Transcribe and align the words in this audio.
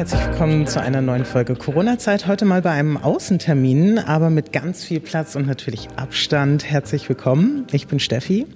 Herzlich 0.00 0.28
willkommen 0.28 0.66
zu 0.66 0.80
einer 0.80 1.02
neuen 1.02 1.26
Folge 1.26 1.54
Corona-Zeit. 1.54 2.26
Heute 2.26 2.46
mal 2.46 2.62
bei 2.62 2.70
einem 2.70 2.96
Außentermin, 2.96 3.98
aber 3.98 4.30
mit 4.30 4.50
ganz 4.50 4.82
viel 4.82 4.98
Platz 4.98 5.36
und 5.36 5.46
natürlich 5.46 5.88
Abstand. 5.96 6.64
Herzlich 6.64 7.06
willkommen. 7.10 7.66
Ich 7.70 7.86
bin 7.86 8.00
Steffi 8.00 8.46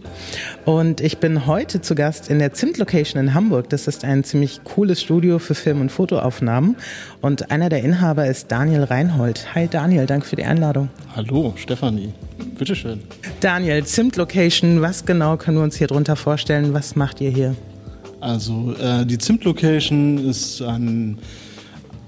und 0.64 1.02
ich 1.02 1.18
bin 1.18 1.44
heute 1.44 1.82
zu 1.82 1.94
Gast 1.94 2.30
in 2.30 2.38
der 2.38 2.54
Zimt 2.54 2.78
Location 2.78 3.20
in 3.20 3.34
Hamburg. 3.34 3.68
Das 3.68 3.86
ist 3.88 4.06
ein 4.06 4.24
ziemlich 4.24 4.64
cooles 4.64 5.02
Studio 5.02 5.38
für 5.38 5.54
Film- 5.54 5.82
und 5.82 5.92
Fotoaufnahmen 5.92 6.76
und 7.20 7.50
einer 7.50 7.68
der 7.68 7.82
Inhaber 7.82 8.26
ist 8.26 8.50
Daniel 8.50 8.84
Reinhold. 8.84 9.54
Hi 9.54 9.68
Daniel, 9.68 10.06
danke 10.06 10.26
für 10.26 10.36
die 10.36 10.44
Einladung. 10.44 10.88
Hallo 11.14 11.52
Stefanie, 11.56 12.14
bitteschön. 12.58 13.02
Daniel, 13.40 13.84
Zimt 13.84 14.16
Location, 14.16 14.80
was 14.80 15.04
genau 15.04 15.36
können 15.36 15.58
wir 15.58 15.64
uns 15.64 15.76
hier 15.76 15.88
drunter 15.88 16.16
vorstellen? 16.16 16.72
Was 16.72 16.96
macht 16.96 17.20
ihr 17.20 17.28
hier? 17.28 17.54
Also 18.24 18.74
äh, 18.80 19.04
die 19.04 19.18
Zimt 19.18 19.44
Location 19.44 20.16
ist 20.16 20.62
ein, 20.62 21.18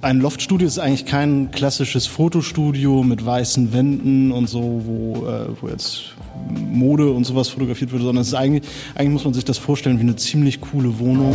ein 0.00 0.18
Loftstudio, 0.18 0.66
ist 0.66 0.78
eigentlich 0.78 1.04
kein 1.04 1.50
klassisches 1.50 2.06
Fotostudio 2.06 3.02
mit 3.02 3.24
weißen 3.24 3.74
Wänden 3.74 4.32
und 4.32 4.48
so, 4.48 4.80
wo, 4.86 5.26
äh, 5.26 5.48
wo 5.60 5.68
jetzt 5.68 6.14
Mode 6.72 7.10
und 7.10 7.24
sowas 7.24 7.48
fotografiert 7.48 7.92
wird, 7.92 8.02
sondern 8.02 8.22
es 8.22 8.28
ist 8.28 8.34
eigentlich, 8.34 8.62
eigentlich 8.94 9.10
muss 9.10 9.24
man 9.24 9.34
sich 9.34 9.44
das 9.44 9.58
vorstellen 9.58 9.98
wie 9.98 10.04
eine 10.04 10.16
ziemlich 10.16 10.62
coole 10.62 10.98
Wohnung. 10.98 11.34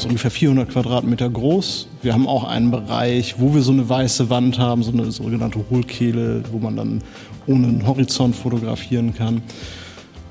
Ist 0.00 0.06
ungefähr 0.06 0.30
400 0.30 0.70
Quadratmeter 0.70 1.28
groß. 1.28 1.86
Wir 2.02 2.14
haben 2.14 2.26
auch 2.26 2.44
einen 2.44 2.70
Bereich, 2.70 3.34
wo 3.38 3.54
wir 3.54 3.60
so 3.60 3.72
eine 3.72 3.86
weiße 3.86 4.30
Wand 4.30 4.58
haben, 4.58 4.82
so 4.82 4.92
eine 4.92 5.10
sogenannte 5.10 5.62
Hohlkehle, 5.68 6.42
wo 6.50 6.58
man 6.58 6.76
dann 6.76 7.02
ohne 7.46 7.66
einen 7.66 7.86
Horizont 7.86 8.34
fotografieren 8.34 9.14
kann. 9.14 9.42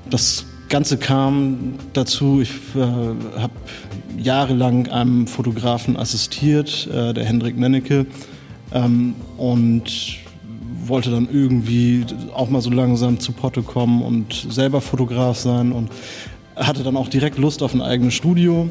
Das 0.08 0.44
Ganze 0.68 0.96
kam 0.96 1.74
dazu, 1.92 2.40
ich 2.40 2.50
äh, 2.74 2.80
habe 2.80 3.52
jahrelang 4.18 4.88
einem 4.88 5.28
Fotografen 5.28 5.96
assistiert, 5.96 6.88
äh, 6.92 7.14
der 7.14 7.24
Hendrik 7.24 7.56
Nennecke, 7.56 8.06
ähm, 8.72 9.14
und 9.36 10.18
wollte 10.86 11.12
dann 11.12 11.28
irgendwie 11.32 12.04
auch 12.34 12.50
mal 12.50 12.60
so 12.60 12.70
langsam 12.70 13.20
zu 13.20 13.30
Potte 13.30 13.62
kommen 13.62 14.02
und 14.02 14.46
selber 14.50 14.80
Fotograf 14.80 15.38
sein 15.38 15.70
und 15.70 15.90
hatte 16.56 16.82
dann 16.82 16.96
auch 16.96 17.08
direkt 17.08 17.38
Lust 17.38 17.62
auf 17.62 17.72
ein 17.72 17.82
eigenes 17.82 18.14
Studio 18.14 18.68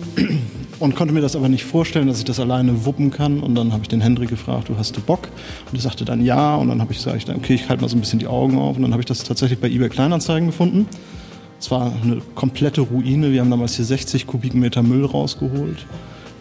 und 0.79 0.95
konnte 0.95 1.13
mir 1.13 1.21
das 1.21 1.35
aber 1.35 1.49
nicht 1.49 1.65
vorstellen, 1.65 2.07
dass 2.07 2.19
ich 2.19 2.25
das 2.25 2.39
alleine 2.39 2.85
wuppen 2.85 3.11
kann. 3.11 3.41
Und 3.41 3.55
dann 3.55 3.73
habe 3.73 3.83
ich 3.83 3.89
den 3.89 4.01
Hendrik 4.01 4.29
gefragt, 4.29 4.69
du 4.69 4.77
hast 4.77 4.95
du 4.95 5.01
Bock? 5.01 5.27
Und 5.71 5.77
er 5.77 5.81
sagte 5.81 6.05
dann 6.05 6.23
ja. 6.23 6.55
Und 6.55 6.69
dann 6.69 6.81
habe 6.81 6.91
ich 6.91 6.97
gesagt, 6.97 7.29
okay, 7.29 7.55
ich 7.55 7.69
halte 7.69 7.81
mal 7.81 7.89
so 7.89 7.97
ein 7.97 7.99
bisschen 7.99 8.19
die 8.19 8.27
Augen 8.27 8.57
auf. 8.57 8.77
Und 8.77 8.83
dann 8.83 8.91
habe 8.91 9.01
ich 9.01 9.05
das 9.05 9.23
tatsächlich 9.23 9.59
bei 9.59 9.67
eBay 9.67 9.89
Kleinanzeigen 9.89 10.47
gefunden. 10.47 10.87
Es 11.59 11.69
war 11.71 11.91
eine 12.01 12.21
komplette 12.35 12.81
Ruine. 12.81 13.31
Wir 13.31 13.41
haben 13.41 13.49
damals 13.49 13.75
hier 13.75 13.85
60 13.85 14.25
Kubikmeter 14.25 14.81
Müll 14.81 15.05
rausgeholt. 15.05 15.85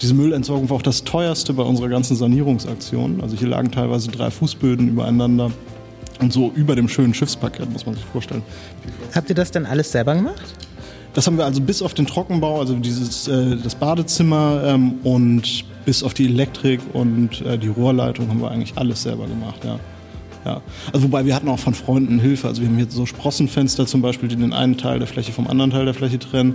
Diese 0.01 0.15
Müllentsorgung 0.15 0.71
war 0.71 0.77
auch 0.77 0.83
das 0.83 1.03
teuerste 1.03 1.53
bei 1.53 1.65
unserer 1.65 1.89
ganzen 1.89 2.17
Sanierungsaktion. 2.17 3.21
Also 3.21 3.37
hier 3.37 3.49
lagen 3.49 3.73
teilweise 3.73 4.11
drei 4.11 4.31
Fußböden 4.31 4.89
übereinander. 4.89 5.51
Und 6.21 6.33
so 6.33 6.53
über 6.55 6.77
dem 6.77 6.89
schönen 6.89 7.15
Schiffsparkett, 7.15 7.71
muss 7.73 7.87
man 7.87 7.97
sich 7.97 8.05
vorstellen. 8.05 8.43
Habt 9.15 9.29
ihr 9.29 9.35
das 9.35 9.51
denn 9.51 9.67
alles 9.67 9.91
selber 9.91 10.15
gemacht? 10.15 10.68
Das 11.15 11.27
haben 11.27 11.39
wir 11.39 11.45
also 11.45 11.61
bis 11.61 11.83
auf 11.83 11.95
den 11.95 12.07
Trockenbau, 12.07 12.61
also 12.61 12.75
dieses, 12.75 13.29
äh, 13.29 13.57
das 13.57 13.75
Badezimmer 13.75 14.63
ähm, 14.65 14.95
und 15.03 15.65
bis 15.85 16.03
auf 16.03 16.15
die 16.15 16.27
Elektrik 16.27 16.81
und 16.93 17.41
äh, 17.43 17.59
die 17.59 17.69
Rohrleitung 17.69 18.29
haben 18.29 18.41
wir 18.41 18.51
eigentlich 18.51 18.75
alles 18.77 19.03
selber 19.03 19.27
gemacht, 19.27 19.65
ja. 19.65 19.79
Ja. 20.45 20.63
Also 20.93 21.05
wobei 21.05 21.27
wir 21.27 21.35
hatten 21.35 21.49
auch 21.49 21.59
von 21.59 21.75
Freunden 21.75 22.19
Hilfe. 22.19 22.49
Also 22.49 22.63
wir 22.63 22.69
haben 22.69 22.77
hier 22.77 22.87
so 22.89 23.05
Sprossenfenster 23.05 23.87
zum 23.87 24.01
Beispiel, 24.01 24.29
die 24.29 24.37
den 24.37 24.53
einen 24.53 24.79
Teil 24.79 24.99
der 24.99 25.09
Fläche 25.09 25.33
vom 25.33 25.47
anderen 25.47 25.71
Teil 25.71 25.85
der 25.85 25.95
Fläche 25.95 26.19
trennen. 26.19 26.55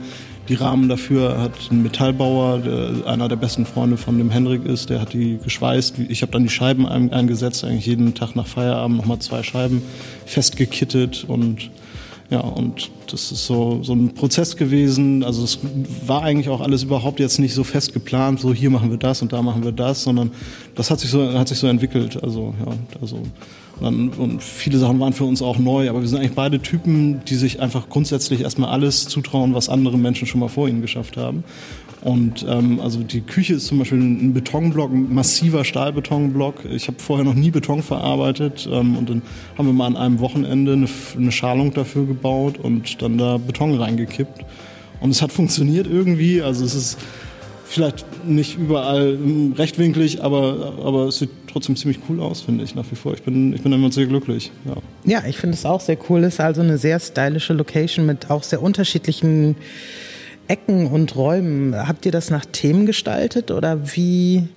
Die 0.50 0.56
Rahmen 0.56 0.90
dafür 0.90 1.40
hat 1.40 1.52
ein 1.72 1.84
Metallbauer, 1.84 2.60
der 2.60 3.08
einer 3.08 3.30
der 3.30 3.36
besten 3.36 3.66
Freunde 3.66 3.98
von 3.98 4.18
dem 4.18 4.30
Henrik 4.30 4.66
ist, 4.66 4.90
der 4.90 5.00
hat 5.00 5.14
die 5.14 5.38
geschweißt. 5.38 6.00
Ich 6.10 6.22
habe 6.22 6.32
dann 6.32 6.44
die 6.44 6.50
Scheiben 6.50 6.88
eingesetzt, 6.88 7.64
eigentlich 7.64 7.86
jeden 7.86 8.14
Tag 8.14 8.36
nach 8.36 8.48
Feierabend 8.48 8.98
nochmal 8.98 9.20
zwei 9.20 9.44
Scheiben 9.44 9.82
festgekittet 10.26 11.26
und 11.28 11.70
ja, 12.34 12.40
und 12.40 12.90
das 13.12 13.32
ist 13.32 13.46
so, 13.46 13.84
so 13.84 13.94
ein 13.94 14.16
Prozess 14.16 14.58
gewesen. 14.58 15.24
Also 15.24 15.44
es 15.44 15.60
war 16.08 16.24
eigentlich 16.24 16.50
auch 16.50 16.62
alles 16.62 16.82
überhaupt 16.82 17.20
jetzt 17.20 17.38
nicht 17.38 17.54
so 17.54 17.64
fest 17.64 17.94
geplant, 17.94 18.40
so 18.40 18.52
hier 18.52 18.72
machen 18.72 18.90
wir 18.90 18.98
das 18.98 19.22
und 19.22 19.32
da 19.32 19.44
machen 19.44 19.64
wir 19.64 19.72
das, 19.72 20.02
sondern 20.02 20.32
das 20.74 20.90
hat 20.90 21.00
sich 21.00 21.12
so, 21.12 21.32
hat 21.38 21.48
sich 21.48 21.60
so 21.60 21.68
entwickelt. 21.68 22.24
Also, 22.24 22.56
ja, 22.66 22.74
also 23.00 23.22
und, 23.88 24.44
viele 24.44 24.78
Sachen 24.78 25.00
waren 25.00 25.14
für 25.14 25.26
uns 25.26 25.42
auch 25.42 25.58
neu, 25.58 25.90
aber 25.90 26.02
wir 26.02 26.08
sind 26.08 26.20
eigentlich 26.20 26.34
beide 26.34 26.60
Typen, 26.62 27.22
die 27.26 27.36
sich 27.36 27.62
einfach 27.62 27.90
grundsätzlich 27.90 28.42
erstmal 28.42 28.70
alles 28.70 29.08
zutrauen, 29.08 29.54
was 29.54 29.70
andere 29.70 29.98
Menschen 29.98 30.28
schon 30.28 30.40
mal 30.40 30.48
vor 30.48 30.68
ihnen 30.68 30.82
geschafft 30.82 31.18
haben. 31.18 31.44
Und 32.02 32.46
ähm, 32.50 32.82
also 32.82 33.02
die 33.02 33.22
Küche 33.22 33.54
ist 33.54 33.68
zum 33.68 33.80
Beispiel 33.80 34.00
ein 34.00 34.34
Betonblock, 34.34 34.92
ein 34.92 35.14
massiver 35.14 35.64
Stahlbetonblock. 35.64 36.66
Ich 36.66 36.88
habe 36.88 37.00
vorher 37.00 37.24
noch 37.24 37.34
nie 37.34 37.50
Beton 37.50 37.82
verarbeitet 37.82 38.68
ähm, 38.70 38.98
und 38.98 39.10
dann 39.10 39.22
haben 39.58 39.68
wir 39.68 39.74
mal 39.74 39.88
an 39.88 39.96
einem 39.96 40.20
Wochenende 40.20 40.74
eine, 40.74 40.88
eine 41.18 41.32
Schalung 41.32 41.74
dafür 41.74 42.06
gebaut 42.06 42.58
und 42.58 43.02
dann 43.02 43.18
da 43.18 43.38
Beton 43.38 43.76
reingekippt. 43.76 44.44
Und 45.00 45.12
es 45.12 45.22
hat 45.22 45.32
funktioniert 45.32 45.88
irgendwie. 45.88 46.42
Also 46.42 46.66
es 46.66 46.76
ist 46.76 46.98
vielleicht 47.74 48.26
nicht 48.26 48.58
überall 48.58 49.18
rechtwinklig, 49.56 50.24
aber, 50.24 50.74
aber 50.84 51.08
es 51.08 51.20
sieht 51.20 51.30
trotzdem 51.52 51.76
ziemlich 51.76 52.00
cool 52.08 52.20
aus, 52.20 52.42
finde 52.42 52.64
ich 52.64 52.76
nach 52.76 52.86
wie 52.92 52.96
vor. 52.96 53.14
Ich 53.14 53.24
bin, 53.24 53.54
ich 53.54 53.62
bin 53.62 53.74
immer 53.74 53.92
sehr 53.92 54.06
glücklich. 54.06 54.52
Ja, 54.66 54.76
ja 55.06 55.28
ich 55.28 55.38
finde 55.38 55.56
es 55.56 55.66
auch 55.66 55.82
sehr 55.82 55.98
cool. 56.10 56.24
Es 56.24 56.36
ist 56.36 56.40
also 56.40 56.62
eine 56.62 56.78
sehr 56.78 57.00
stylische 57.00 57.54
Location 57.54 58.06
mit 58.06 58.30
auch 58.30 58.44
sehr 58.44 58.62
unterschiedlichen 58.62 59.56
Ecken 60.48 60.88
und 60.88 61.16
Räumen, 61.16 61.76
habt 61.76 62.06
ihr 62.06 62.12
das 62.12 62.30
nach 62.30 62.46
Themen 62.46 62.86
gestaltet 62.86 63.50
oder 63.50 63.96
wie? 63.96 64.48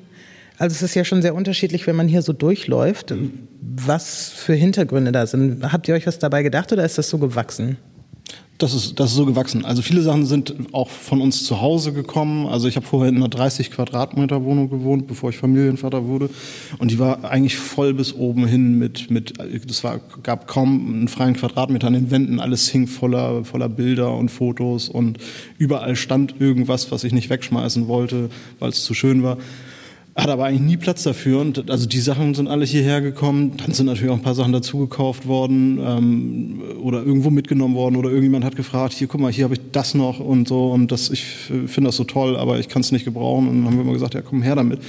Also 0.58 0.74
es 0.74 0.82
ist 0.82 0.94
ja 0.94 1.04
schon 1.04 1.22
sehr 1.22 1.34
unterschiedlich, 1.34 1.86
wenn 1.86 1.96
man 1.96 2.08
hier 2.08 2.22
so 2.22 2.32
durchläuft, 2.32 3.14
was 3.60 4.30
für 4.30 4.54
Hintergründe 4.54 5.12
da 5.12 5.26
sind. 5.26 5.70
Habt 5.72 5.86
ihr 5.86 5.94
euch 5.94 6.06
was 6.06 6.18
dabei 6.18 6.42
gedacht 6.42 6.72
oder 6.72 6.84
ist 6.84 6.98
das 6.98 7.08
so 7.08 7.18
gewachsen? 7.18 7.76
Das 8.58 8.72
ist, 8.72 8.98
das 8.98 9.10
ist 9.10 9.16
so 9.16 9.26
gewachsen. 9.26 9.66
Also 9.66 9.82
viele 9.82 10.00
Sachen 10.00 10.24
sind 10.24 10.54
auch 10.72 10.88
von 10.88 11.20
uns 11.20 11.44
zu 11.44 11.60
Hause 11.60 11.92
gekommen. 11.92 12.46
Also 12.46 12.68
ich 12.68 12.76
habe 12.76 12.86
vorher 12.86 13.10
in 13.10 13.16
einer 13.16 13.28
30 13.28 13.70
Quadratmeter 13.70 14.44
Wohnung 14.44 14.70
gewohnt, 14.70 15.06
bevor 15.06 15.28
ich 15.28 15.36
Familienvater 15.36 16.06
wurde. 16.06 16.30
Und 16.78 16.90
die 16.90 16.98
war 16.98 17.24
eigentlich 17.24 17.58
voll 17.58 17.92
bis 17.92 18.14
oben 18.14 18.46
hin 18.46 18.78
mit, 18.78 19.10
mit 19.10 19.34
das 19.66 19.84
war, 19.84 20.00
gab 20.22 20.46
kaum 20.46 20.94
einen 20.94 21.08
freien 21.08 21.34
Quadratmeter 21.34 21.86
an 21.88 21.92
den 21.92 22.10
Wänden. 22.10 22.40
Alles 22.40 22.68
hing 22.70 22.86
voller, 22.86 23.44
voller 23.44 23.68
Bilder 23.68 24.14
und 24.14 24.30
Fotos 24.30 24.88
und 24.88 25.18
überall 25.58 25.94
stand 25.94 26.40
irgendwas, 26.40 26.90
was 26.90 27.04
ich 27.04 27.12
nicht 27.12 27.28
wegschmeißen 27.28 27.88
wollte, 27.88 28.30
weil 28.58 28.70
es 28.70 28.84
zu 28.84 28.94
schön 28.94 29.22
war. 29.22 29.36
Hat 30.16 30.30
aber 30.30 30.46
eigentlich 30.46 30.62
nie 30.62 30.76
Platz 30.78 31.02
dafür. 31.02 31.40
Und 31.40 31.70
also 31.70 31.86
die 31.86 32.00
Sachen 32.00 32.34
sind 32.34 32.48
alle 32.48 32.64
hierher 32.64 33.02
gekommen. 33.02 33.52
Dann 33.58 33.74
sind 33.74 33.84
natürlich 33.84 34.10
auch 34.10 34.16
ein 34.16 34.22
paar 34.22 34.34
Sachen 34.34 34.52
dazugekauft 34.52 35.26
worden 35.26 35.78
ähm, 35.78 36.62
oder 36.82 37.04
irgendwo 37.04 37.28
mitgenommen 37.28 37.74
worden 37.74 37.96
oder 37.96 38.08
irgendjemand 38.08 38.42
hat 38.42 38.56
gefragt, 38.56 38.94
hier 38.94 39.08
guck 39.08 39.20
mal, 39.20 39.30
hier 39.30 39.44
habe 39.44 39.54
ich 39.54 39.60
das 39.72 39.94
noch 39.94 40.18
und 40.18 40.48
so 40.48 40.72
und 40.72 40.90
das, 40.90 41.10
ich 41.10 41.22
finde 41.24 41.88
das 41.88 41.96
so 41.96 42.04
toll, 42.04 42.36
aber 42.38 42.58
ich 42.58 42.68
kann 42.68 42.80
es 42.80 42.92
nicht 42.92 43.04
gebrauchen. 43.04 43.46
Und 43.46 43.56
dann 43.58 43.66
haben 43.66 43.76
wir 43.76 43.82
immer 43.82 43.92
gesagt, 43.92 44.14
ja 44.14 44.22
komm 44.22 44.40
her 44.40 44.56
damit. 44.56 44.80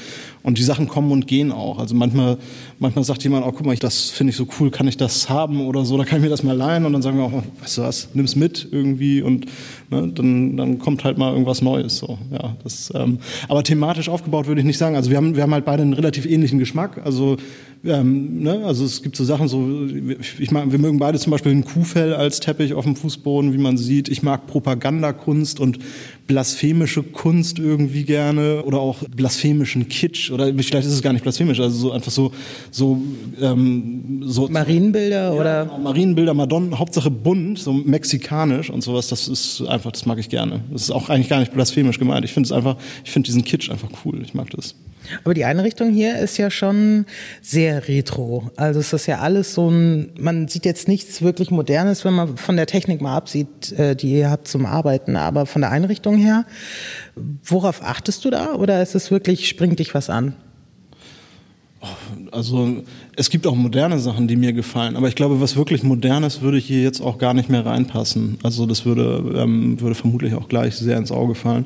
Und 0.47 0.57
die 0.57 0.63
Sachen 0.63 0.87
kommen 0.87 1.11
und 1.11 1.27
gehen 1.27 1.51
auch. 1.51 1.77
Also 1.77 1.93
manchmal, 1.93 2.37
manchmal 2.79 3.03
sagt 3.03 3.21
jemand, 3.25 3.45
oh 3.45 3.51
guck 3.51 3.65
mal, 3.65 3.75
das 3.75 4.11
finde 4.11 4.31
ich 4.31 4.37
so 4.37 4.47
cool, 4.61 4.71
kann 4.71 4.87
ich 4.87 4.95
das 4.95 5.29
haben 5.29 5.59
oder 5.59 5.83
so, 5.83 5.97
da 5.97 6.05
kann 6.05 6.19
ich 6.19 6.23
mir 6.23 6.29
das 6.29 6.41
mal 6.41 6.55
leihen 6.55 6.85
und 6.85 6.93
dann 6.93 7.01
sagen 7.01 7.17
wir 7.17 7.25
auch, 7.25 7.43
weißt 7.61 7.79
du 7.79 7.81
was, 7.81 8.07
nimm's 8.13 8.37
mit 8.37 8.65
irgendwie 8.71 9.21
und 9.21 9.45
ne, 9.89 10.07
dann, 10.07 10.55
dann 10.55 10.79
kommt 10.79 11.03
halt 11.03 11.17
mal 11.17 11.33
irgendwas 11.33 11.61
Neues. 11.61 11.97
So. 11.97 12.17
Ja, 12.31 12.55
das, 12.63 12.93
ähm, 12.95 13.19
aber 13.49 13.61
thematisch 13.61 14.07
aufgebaut 14.07 14.47
würde 14.47 14.61
ich 14.61 14.65
nicht 14.65 14.77
sagen. 14.77 14.95
Also 14.95 15.09
wir 15.09 15.17
haben, 15.17 15.35
wir 15.35 15.43
haben 15.43 15.53
halt 15.53 15.65
beide 15.65 15.83
einen 15.83 15.91
relativ 15.91 16.25
ähnlichen 16.25 16.59
Geschmack. 16.59 17.01
Also 17.03 17.35
ähm, 17.85 18.43
ne? 18.43 18.65
Also 18.65 18.85
es 18.85 19.01
gibt 19.01 19.15
so 19.15 19.23
Sachen, 19.23 19.47
so 19.47 19.87
ich 20.39 20.51
mag, 20.51 20.71
wir 20.71 20.79
mögen 20.79 20.99
beide 20.99 21.19
zum 21.19 21.31
Beispiel 21.31 21.51
ein 21.51 21.65
Kuhfell 21.65 22.13
als 22.13 22.39
Teppich 22.39 22.73
auf 22.73 22.85
dem 22.85 22.95
Fußboden, 22.95 23.53
wie 23.53 23.57
man 23.57 23.77
sieht. 23.77 24.09
Ich 24.09 24.23
mag 24.23 24.47
Propagandakunst 24.47 25.59
und 25.59 25.79
blasphemische 26.27 27.03
Kunst 27.03 27.59
irgendwie 27.59 28.03
gerne 28.03 28.63
oder 28.63 28.79
auch 28.79 29.03
blasphemischen 29.15 29.87
Kitsch 29.87 30.29
oder 30.31 30.47
vielleicht 30.47 30.87
ist 30.87 30.93
es 30.93 31.01
gar 31.01 31.13
nicht 31.13 31.23
blasphemisch, 31.23 31.59
also 31.59 31.77
so 31.77 31.91
einfach 31.93 32.11
so 32.11 32.33
so 32.69 33.01
ähm, 33.41 34.23
so 34.25 34.49
Marienbilder 34.49 35.33
ja, 35.33 35.39
oder 35.39 35.65
genau, 35.65 35.79
Marienbilder, 35.79 36.33
Madonnen, 36.33 36.77
Hauptsache 36.77 37.09
bunt, 37.09 37.59
so 37.59 37.73
mexikanisch 37.73 38.69
und 38.69 38.81
sowas. 38.83 39.07
Das 39.07 39.27
ist 39.27 39.61
einfach, 39.67 39.91
das 39.91 40.05
mag 40.05 40.19
ich 40.19 40.29
gerne. 40.29 40.61
Das 40.71 40.83
ist 40.83 40.91
auch 40.91 41.09
eigentlich 41.09 41.29
gar 41.29 41.39
nicht 41.39 41.53
blasphemisch 41.53 41.99
gemeint. 41.99 42.25
Ich 42.25 42.33
finde 42.33 42.47
es 42.47 42.51
einfach, 42.51 42.77
ich 43.03 43.11
finde 43.11 43.27
diesen 43.27 43.43
Kitsch 43.43 43.69
einfach 43.69 43.89
cool. 44.05 44.21
Ich 44.23 44.33
mag 44.33 44.49
das. 44.51 44.75
Aber 45.23 45.33
die 45.33 45.45
Einrichtung 45.45 45.91
hier 45.91 46.17
ist 46.19 46.37
ja 46.37 46.49
schon 46.49 47.05
sehr 47.41 47.87
retro. 47.87 48.51
Also 48.55 48.79
es 48.79 48.93
ist 48.93 49.05
ja 49.07 49.19
alles 49.19 49.53
so 49.53 49.69
ein, 49.69 50.11
man 50.19 50.47
sieht 50.47 50.65
jetzt 50.65 50.87
nichts 50.87 51.21
wirklich 51.21 51.51
Modernes, 51.51 52.05
wenn 52.05 52.13
man 52.13 52.37
von 52.37 52.55
der 52.55 52.67
Technik 52.67 53.01
mal 53.01 53.15
absieht, 53.15 53.71
äh, 53.73 53.95
die 53.95 54.13
ihr 54.13 54.29
habt 54.29 54.47
zum 54.47 54.65
Arbeiten. 54.65 55.15
Aber 55.15 55.45
von 55.45 55.61
der 55.61 55.71
Einrichtung 55.71 56.17
her, 56.17 56.45
worauf 57.43 57.83
achtest 57.83 58.25
du 58.25 58.29
da? 58.29 58.53
Oder 58.53 58.81
ist 58.81 58.95
es 58.95 59.11
wirklich, 59.11 59.47
springt 59.47 59.79
dich 59.79 59.93
was 59.93 60.09
an? 60.09 60.33
Also 62.31 62.83
es 63.15 63.29
gibt 63.29 63.45
auch 63.45 63.55
moderne 63.55 63.99
Sachen, 63.99 64.27
die 64.27 64.35
mir 64.35 64.51
gefallen, 64.51 64.95
aber 64.95 65.07
ich 65.07 65.15
glaube, 65.15 65.39
was 65.39 65.55
wirklich 65.55 65.83
modernes 65.83 66.41
würde 66.41 66.57
hier 66.57 66.81
jetzt 66.81 67.01
auch 67.01 67.17
gar 67.17 67.33
nicht 67.33 67.49
mehr 67.49 67.65
reinpassen. 67.65 68.39
Also 68.43 68.65
das 68.65 68.85
würde, 68.85 69.23
ähm, 69.35 69.79
würde 69.79 69.95
vermutlich 69.95 70.33
auch 70.33 70.49
gleich 70.49 70.75
sehr 70.75 70.97
ins 70.97 71.11
Auge 71.11 71.35
fallen. 71.35 71.65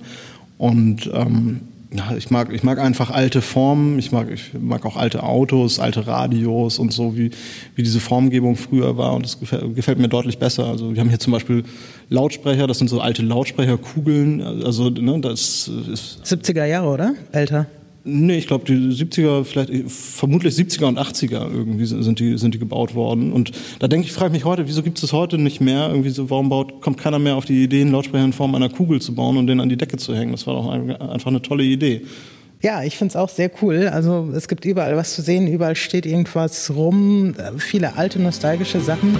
Und 0.57 1.09
ähm, 1.13 1.61
ja, 1.93 2.15
ich 2.15 2.31
mag, 2.31 2.53
ich 2.53 2.63
mag 2.63 2.79
einfach 2.79 3.09
alte 3.09 3.41
Formen, 3.41 3.99
ich 3.99 4.13
mag, 4.13 4.29
ich 4.31 4.53
mag 4.57 4.85
auch 4.85 4.95
alte 4.95 5.23
Autos, 5.23 5.79
alte 5.79 6.07
Radios 6.07 6.79
und 6.79 6.93
so, 6.93 7.17
wie, 7.17 7.31
wie 7.75 7.83
diese 7.83 7.99
Formgebung 7.99 8.55
früher 8.55 8.97
war 8.97 9.13
und 9.13 9.25
das 9.25 9.39
gefällt, 9.39 9.75
gefällt 9.75 9.99
mir 9.99 10.07
deutlich 10.07 10.37
besser. 10.37 10.67
Also 10.67 10.93
wir 10.93 11.01
haben 11.01 11.09
hier 11.09 11.19
zum 11.19 11.33
Beispiel 11.33 11.63
Lautsprecher, 12.09 12.65
das 12.65 12.77
sind 12.77 12.89
so 12.89 13.01
alte 13.01 13.23
Lautsprecherkugeln, 13.23 14.41
also 14.63 14.89
ne, 14.89 15.19
das 15.19 15.69
ist... 15.91 16.21
70er 16.23 16.65
Jahre, 16.65 16.87
oder? 16.87 17.13
Älter? 17.33 17.67
Nee, 18.03 18.37
ich 18.37 18.47
glaube, 18.47 18.65
die 18.65 18.73
70er, 18.73 19.43
vielleicht 19.43 19.71
vermutlich 19.87 20.55
70er 20.55 20.85
und 20.85 20.97
80er 20.97 21.51
irgendwie 21.53 21.85
sind 21.85 22.19
die, 22.19 22.37
sind 22.37 22.55
die 22.55 22.59
gebaut 22.59 22.95
worden. 22.95 23.31
Und 23.31 23.51
da 23.77 23.87
denke 23.87 24.07
ich, 24.07 24.11
frage 24.11 24.31
mich 24.31 24.43
heute, 24.43 24.67
wieso 24.67 24.81
gibt 24.81 24.97
es 24.97 25.01
das 25.01 25.13
heute 25.13 25.37
nicht 25.37 25.61
mehr? 25.61 25.89
Irgendwie 25.89 26.09
so, 26.09 26.29
warum 26.31 26.49
baut, 26.49 26.81
kommt 26.81 26.97
keiner 26.97 27.19
mehr 27.19 27.35
auf 27.35 27.45
die 27.45 27.63
Idee, 27.63 27.81
einen 27.81 27.91
Lautsprecher 27.91 28.25
in 28.25 28.33
Form 28.33 28.55
einer 28.55 28.69
Kugel 28.69 29.01
zu 29.01 29.13
bauen 29.13 29.37
und 29.37 29.45
den 29.45 29.59
an 29.59 29.69
die 29.69 29.77
Decke 29.77 29.97
zu 29.97 30.15
hängen? 30.15 30.31
Das 30.31 30.47
war 30.47 30.55
doch 30.55 30.69
einfach 30.69 31.27
eine 31.27 31.43
tolle 31.43 31.63
Idee. 31.63 32.01
Ja, 32.61 32.83
ich 32.83 32.97
finde 32.97 33.11
es 33.11 33.15
auch 33.15 33.29
sehr 33.29 33.51
cool. 33.61 33.87
Also 33.87 34.29
es 34.35 34.47
gibt 34.47 34.65
überall 34.65 34.97
was 34.97 35.13
zu 35.13 35.21
sehen, 35.21 35.47
überall 35.47 35.75
steht 35.75 36.07
irgendwas 36.07 36.71
rum, 36.75 37.35
viele 37.57 37.97
alte 37.97 38.19
nostalgische 38.19 38.79
Sachen. 38.79 39.15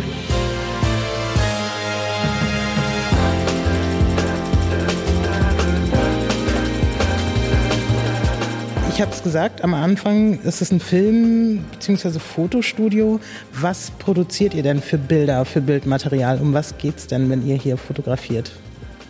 Ich 9.01 9.07
habe 9.07 9.15
es 9.15 9.24
gesagt, 9.24 9.63
am 9.63 9.74
Anfang 9.74 10.39
ist 10.42 10.62
es 10.62 10.71
ein 10.71 10.80
Film- 10.80 11.65
bzw. 11.71 12.19
Fotostudio. 12.19 13.19
Was 13.51 13.89
produziert 13.98 14.53
ihr 14.53 14.62
denn 14.62 14.80
für 14.80 15.00
Bilder, 15.00 15.44
für 15.44 15.59
Bildmaterial? 15.59 16.39
Um 16.39 16.53
was 16.53 16.77
geht 16.77 16.98
es 16.98 17.07
denn, 17.07 17.27
wenn 17.31 17.44
ihr 17.44 17.56
hier 17.56 17.77
fotografiert? 17.77 18.51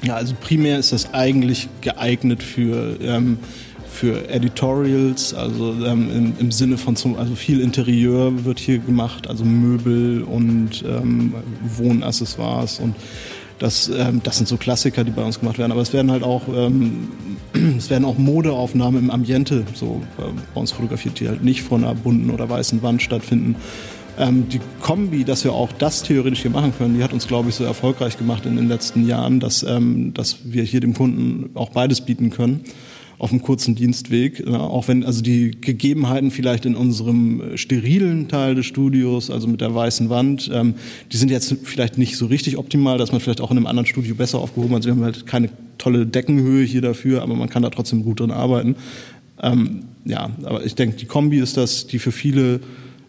Ja, 0.01 0.15
also 0.15 0.33
primär 0.39 0.79
ist 0.79 0.93
das 0.93 1.13
eigentlich 1.13 1.67
geeignet 1.81 2.41
für, 2.41 3.01
ähm, 3.01 3.37
für 3.91 4.29
Editorials, 4.29 5.33
also 5.33 5.73
ähm, 5.85 6.09
im, 6.09 6.33
im, 6.39 6.51
Sinne 6.53 6.77
von 6.77 6.95
zum, 6.95 7.17
also 7.17 7.35
viel 7.35 7.59
Interieur 7.59 8.45
wird 8.45 8.59
hier 8.59 8.77
gemacht, 8.77 9.27
also 9.27 9.43
Möbel 9.43 10.23
und 10.23 10.85
ähm, 10.87 11.33
Wohnaccessoires 11.65 12.79
und 12.79 12.95
das, 13.61 13.89
ähm, 13.95 14.21
das 14.23 14.37
sind 14.37 14.47
so 14.47 14.57
Klassiker, 14.57 15.03
die 15.03 15.11
bei 15.11 15.23
uns 15.23 15.39
gemacht 15.39 15.59
werden. 15.59 15.71
Aber 15.71 15.81
es 15.81 15.93
werden 15.93 16.11
halt 16.11 16.23
auch, 16.23 16.47
ähm, 16.47 17.09
es 17.77 17.89
werden 17.89 18.05
auch 18.05 18.17
Modeaufnahmen 18.17 19.03
im 19.03 19.11
Ambiente 19.11 19.63
so 19.75 20.01
äh, 20.17 20.23
bei 20.53 20.59
uns 20.59 20.71
fotografiert, 20.71 21.19
die 21.19 21.27
halt 21.27 21.43
nicht 21.43 21.61
vor 21.61 21.77
einer 21.77 21.93
bunten 21.93 22.31
oder 22.31 22.49
weißen 22.49 22.81
Wand 22.81 23.03
stattfinden. 23.03 23.55
Ähm, 24.17 24.49
die 24.49 24.59
Kombi, 24.81 25.23
dass 25.23 25.43
wir 25.43 25.53
auch 25.53 25.71
das 25.73 26.01
theoretisch 26.01 26.41
hier 26.41 26.51
machen 26.51 26.73
können, 26.75 26.97
die 26.97 27.03
hat 27.03 27.13
uns, 27.13 27.27
glaube 27.27 27.49
ich, 27.49 27.55
so 27.55 27.63
erfolgreich 27.63 28.17
gemacht 28.17 28.45
in 28.47 28.55
den 28.55 28.67
letzten 28.67 29.05
Jahren, 29.05 29.39
dass, 29.39 29.61
ähm, 29.63 30.13
dass 30.13 30.39
wir 30.43 30.63
hier 30.63 30.79
dem 30.79 30.95
Kunden 30.95 31.51
auch 31.55 31.69
beides 31.69 32.01
bieten 32.01 32.31
können 32.31 32.61
auf 33.21 33.29
einem 33.29 33.43
kurzen 33.43 33.75
Dienstweg, 33.75 34.43
ja, 34.47 34.59
auch 34.59 34.87
wenn 34.87 35.05
also 35.05 35.21
die 35.21 35.51
Gegebenheiten 35.51 36.31
vielleicht 36.31 36.65
in 36.65 36.75
unserem 36.75 37.55
sterilen 37.55 38.27
Teil 38.29 38.55
des 38.55 38.65
Studios, 38.65 39.29
also 39.29 39.47
mit 39.47 39.61
der 39.61 39.75
weißen 39.75 40.09
Wand, 40.09 40.49
ähm, 40.51 40.73
die 41.11 41.17
sind 41.17 41.29
jetzt 41.29 41.55
vielleicht 41.63 41.99
nicht 41.99 42.17
so 42.17 42.25
richtig 42.25 42.57
optimal, 42.57 42.97
dass 42.97 43.11
man 43.11 43.21
vielleicht 43.21 43.39
auch 43.39 43.51
in 43.51 43.57
einem 43.57 43.67
anderen 43.67 43.85
Studio 43.85 44.15
besser 44.15 44.39
aufgehoben 44.39 44.73
hat. 44.73 44.85
Wir 44.85 44.93
haben 44.93 45.03
halt 45.03 45.27
keine 45.27 45.49
tolle 45.77 46.07
Deckenhöhe 46.07 46.65
hier 46.65 46.81
dafür, 46.81 47.21
aber 47.21 47.35
man 47.35 47.47
kann 47.47 47.61
da 47.61 47.69
trotzdem 47.69 48.03
gut 48.03 48.21
drin 48.21 48.31
arbeiten. 48.31 48.75
Ähm, 49.39 49.83
ja, 50.03 50.31
aber 50.43 50.65
ich 50.65 50.73
denke, 50.73 50.97
die 50.97 51.05
Kombi 51.05 51.37
ist 51.37 51.57
das, 51.57 51.85
die 51.85 51.99
für 51.99 52.11
viele 52.11 52.59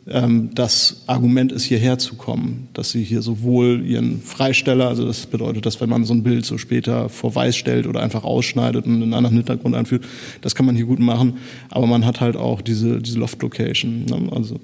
das 0.04 1.04
Argument 1.06 1.52
ist, 1.52 1.62
hierher 1.62 1.96
zu 1.96 2.16
kommen, 2.16 2.66
dass 2.72 2.90
sie 2.90 3.04
hier 3.04 3.22
sowohl 3.22 3.84
ihren 3.87 4.20
Freisteller, 4.20 4.88
also 4.88 5.06
das 5.06 5.26
bedeutet, 5.26 5.64
dass 5.64 5.81
wenn 5.81 5.88
man 5.88 6.04
so 6.04 6.12
ein 6.12 6.25
Bild 6.25 6.44
so 6.44 6.58
später 6.58 7.08
vor 7.08 7.37
Weiß 7.37 7.56
stellt 7.56 7.87
oder 7.87 8.00
einfach 8.00 8.25
ausschneidet 8.25 8.84
und 8.84 9.00
einen 9.00 9.14
anderen 9.14 9.37
Hintergrund 9.37 9.76
einführt, 9.76 10.04
das 10.40 10.56
kann 10.56 10.66
man 10.66 10.75
hier 10.75 10.87
gut 10.87 10.99
machen, 10.99 11.34
aber 11.69 11.87
man 11.87 12.04
hat 12.04 12.20
halt 12.20 12.37
auch 12.37 12.62
diese, 12.62 13.00
diese 13.00 13.20
Loft-Location. 13.20 14.06
Ne? 14.06 14.28
Also 14.32 14.58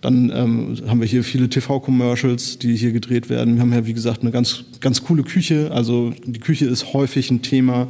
dann 0.00 0.30
ähm, 0.34 0.76
haben 0.86 1.00
wir 1.00 1.08
hier 1.08 1.24
viele 1.24 1.48
TV-Commercials, 1.48 2.58
die 2.58 2.76
hier 2.76 2.92
gedreht 2.92 3.28
werden. 3.28 3.56
Wir 3.56 3.62
haben 3.62 3.72
ja, 3.72 3.84
wie 3.84 3.94
gesagt, 3.94 4.22
eine 4.22 4.30
ganz, 4.30 4.64
ganz 4.80 5.02
coole 5.02 5.24
Küche. 5.24 5.70
Also 5.72 6.14
die 6.24 6.38
Küche 6.38 6.66
ist 6.66 6.92
häufig 6.94 7.30
ein 7.30 7.42
Thema. 7.42 7.88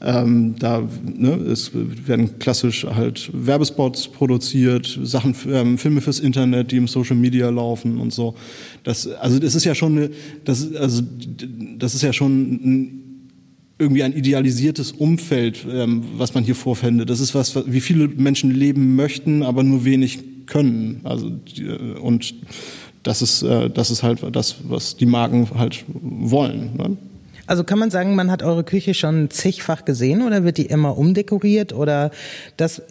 Ähm, 0.00 0.54
da 0.58 0.88
ne, 1.04 1.32
es 1.34 1.72
werden 1.74 2.38
klassisch 2.38 2.84
halt 2.84 3.30
Werbespots 3.32 4.06
produziert, 4.08 4.98
Sachen, 5.02 5.34
ähm, 5.50 5.76
Filme 5.76 6.00
fürs 6.00 6.20
Internet, 6.20 6.70
die 6.70 6.76
im 6.76 6.86
Social 6.86 7.16
Media 7.16 7.48
laufen 7.50 7.98
und 7.98 8.12
so. 8.12 8.34
Das, 8.84 9.08
also 9.08 9.40
das 9.40 9.56
ist 9.56 9.64
ja 9.64 9.74
schon 9.74 9.98
eine, 9.98 10.10
das, 10.44 10.72
also 10.76 11.02
das 11.78 11.96
ist 11.96 12.02
ja 12.02 12.12
schon 12.12 12.52
ein, 12.52 13.04
irgendwie 13.80 14.04
ein 14.04 14.12
idealisiertes 14.12 14.92
Umfeld, 14.92 15.66
ähm, 15.68 16.04
was 16.16 16.32
man 16.32 16.44
hier 16.44 16.54
vorfindet. 16.54 17.10
Das 17.10 17.18
ist 17.18 17.34
was, 17.34 17.56
wie 17.66 17.80
viele 17.80 18.06
Menschen 18.06 18.52
leben 18.52 18.94
möchten, 18.94 19.42
aber 19.42 19.64
nur 19.64 19.84
wenig 19.84 20.20
können. 20.46 21.00
Also 21.02 21.32
äh, 21.58 21.98
und 21.98 22.34
das 23.02 23.22
ist, 23.22 23.42
äh, 23.42 23.68
das 23.70 23.90
ist 23.90 24.02
halt 24.02 24.20
das, 24.32 24.56
was 24.68 24.96
die 24.96 25.06
Marken 25.06 25.48
halt 25.56 25.84
wollen. 25.88 26.76
Ne? 26.76 26.96
Also 27.48 27.64
kann 27.64 27.78
man 27.78 27.90
sagen, 27.90 28.14
man 28.14 28.30
hat 28.30 28.42
eure 28.42 28.62
Küche 28.62 28.92
schon 28.92 29.30
zigfach 29.30 29.86
gesehen 29.86 30.22
oder 30.22 30.44
wird 30.44 30.58
die 30.58 30.66
immer 30.66 30.98
umdekoriert 30.98 31.72
oder 31.72 32.10
dass 32.58 32.82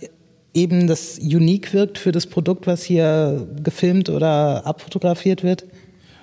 eben 0.56 0.88
das 0.88 1.20
unique 1.20 1.74
wirkt 1.74 2.00
für 2.00 2.12
das 2.12 2.26
Produkt, 2.26 2.66
was 2.66 2.82
hier 2.82 3.48
gefilmt 3.62 4.10
oder 4.10 4.66
abfotografiert 4.66 5.44
wird? 5.44 5.66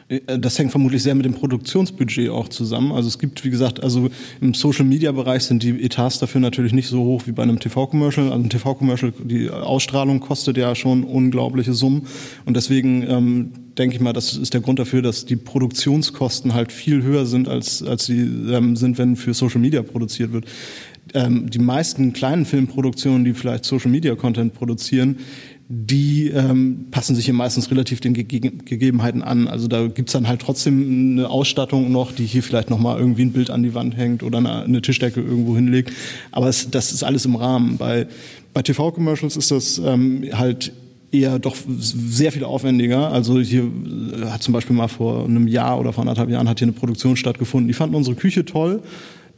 Äh, 0.08 0.38
das 0.38 0.58
hängt 0.58 0.70
vermutlich 0.70 1.02
sehr 1.02 1.14
mit 1.14 1.24
dem 1.24 1.34
Produktionsbudget 1.34 2.30
auch 2.30 2.48
zusammen. 2.48 2.92
Also 2.92 3.08
es 3.08 3.18
gibt, 3.18 3.44
wie 3.44 3.50
gesagt, 3.50 3.82
also 3.82 4.08
im 4.40 4.54
Social 4.54 4.84
Media 4.84 5.12
Bereich 5.12 5.44
sind 5.44 5.62
die 5.62 5.82
Etats 5.82 6.18
dafür 6.18 6.40
natürlich 6.40 6.72
nicht 6.72 6.88
so 6.88 7.02
hoch 7.04 7.22
wie 7.26 7.32
bei 7.32 7.42
einem 7.42 7.60
TV-Commercial. 7.60 8.30
Also 8.32 8.44
ein 8.44 8.50
TV-Commercial, 8.50 9.12
die 9.24 9.50
Ausstrahlung 9.50 10.20
kostet 10.20 10.56
ja 10.56 10.74
schon 10.74 11.04
unglaubliche 11.04 11.72
Summen. 11.72 12.06
Und 12.44 12.56
deswegen 12.56 13.02
ähm, 13.08 13.52
denke 13.78 13.96
ich 13.96 14.00
mal, 14.00 14.12
das 14.12 14.36
ist 14.36 14.54
der 14.54 14.60
Grund 14.60 14.78
dafür, 14.78 15.02
dass 15.02 15.24
die 15.24 15.36
Produktionskosten 15.36 16.54
halt 16.54 16.72
viel 16.72 17.02
höher 17.02 17.26
sind, 17.26 17.48
als, 17.48 17.82
als 17.82 18.06
sie 18.06 18.20
ähm, 18.20 18.76
sind, 18.76 18.98
wenn 18.98 19.16
für 19.16 19.34
Social 19.34 19.60
Media 19.60 19.82
produziert 19.82 20.32
wird. 20.32 20.46
Ähm, 21.12 21.50
die 21.50 21.58
meisten 21.58 22.12
kleinen 22.12 22.44
Filmproduktionen, 22.44 23.24
die 23.24 23.34
vielleicht 23.34 23.64
Social 23.64 23.90
Media 23.90 24.14
Content 24.14 24.54
produzieren, 24.54 25.18
die 25.68 26.28
ähm, 26.28 26.86
passen 26.90 27.16
sich 27.16 27.24
hier 27.24 27.34
meistens 27.34 27.70
relativ 27.70 28.00
den 28.00 28.12
Ge 28.12 28.24
Gegebenheiten 28.24 29.22
an. 29.22 29.48
Also 29.48 29.66
da 29.66 29.86
gibt's 29.86 30.12
dann 30.12 30.28
halt 30.28 30.40
trotzdem 30.42 31.12
eine 31.12 31.30
Ausstattung 31.30 31.90
noch, 31.90 32.12
die 32.12 32.26
hier 32.26 32.42
vielleicht 32.42 32.68
nochmal 32.68 32.98
irgendwie 32.98 33.22
ein 33.22 33.32
Bild 33.32 33.50
an 33.50 33.62
die 33.62 33.74
Wand 33.74 33.96
hängt 33.96 34.22
oder 34.22 34.38
eine, 34.38 34.62
eine 34.62 34.82
Tischdecke 34.82 35.20
irgendwo 35.20 35.54
hinlegt. 35.54 35.92
Aber 36.32 36.48
es, 36.48 36.70
das 36.70 36.92
ist 36.92 37.02
alles 37.02 37.24
im 37.24 37.36
Rahmen. 37.36 37.78
Bei, 37.78 38.06
bei 38.52 38.60
TV-Commercials 38.60 39.36
ist 39.36 39.50
das 39.50 39.78
ähm, 39.78 40.24
halt 40.32 40.72
eher 41.10 41.38
doch 41.38 41.56
sehr 41.78 42.32
viel 42.32 42.44
aufwendiger. 42.44 43.10
Also 43.10 43.40
hier 43.40 43.62
äh, 43.62 44.26
hat 44.26 44.42
zum 44.42 44.52
Beispiel 44.52 44.76
mal 44.76 44.88
vor 44.88 45.24
einem 45.24 45.48
Jahr 45.48 45.80
oder 45.80 45.94
vor 45.94 46.02
anderthalb 46.02 46.28
Jahren 46.28 46.48
hat 46.48 46.58
hier 46.58 46.66
eine 46.66 46.72
Produktion 46.72 47.16
stattgefunden. 47.16 47.68
Die 47.68 47.74
fanden 47.74 47.94
unsere 47.94 48.16
Küche 48.16 48.44
toll 48.44 48.82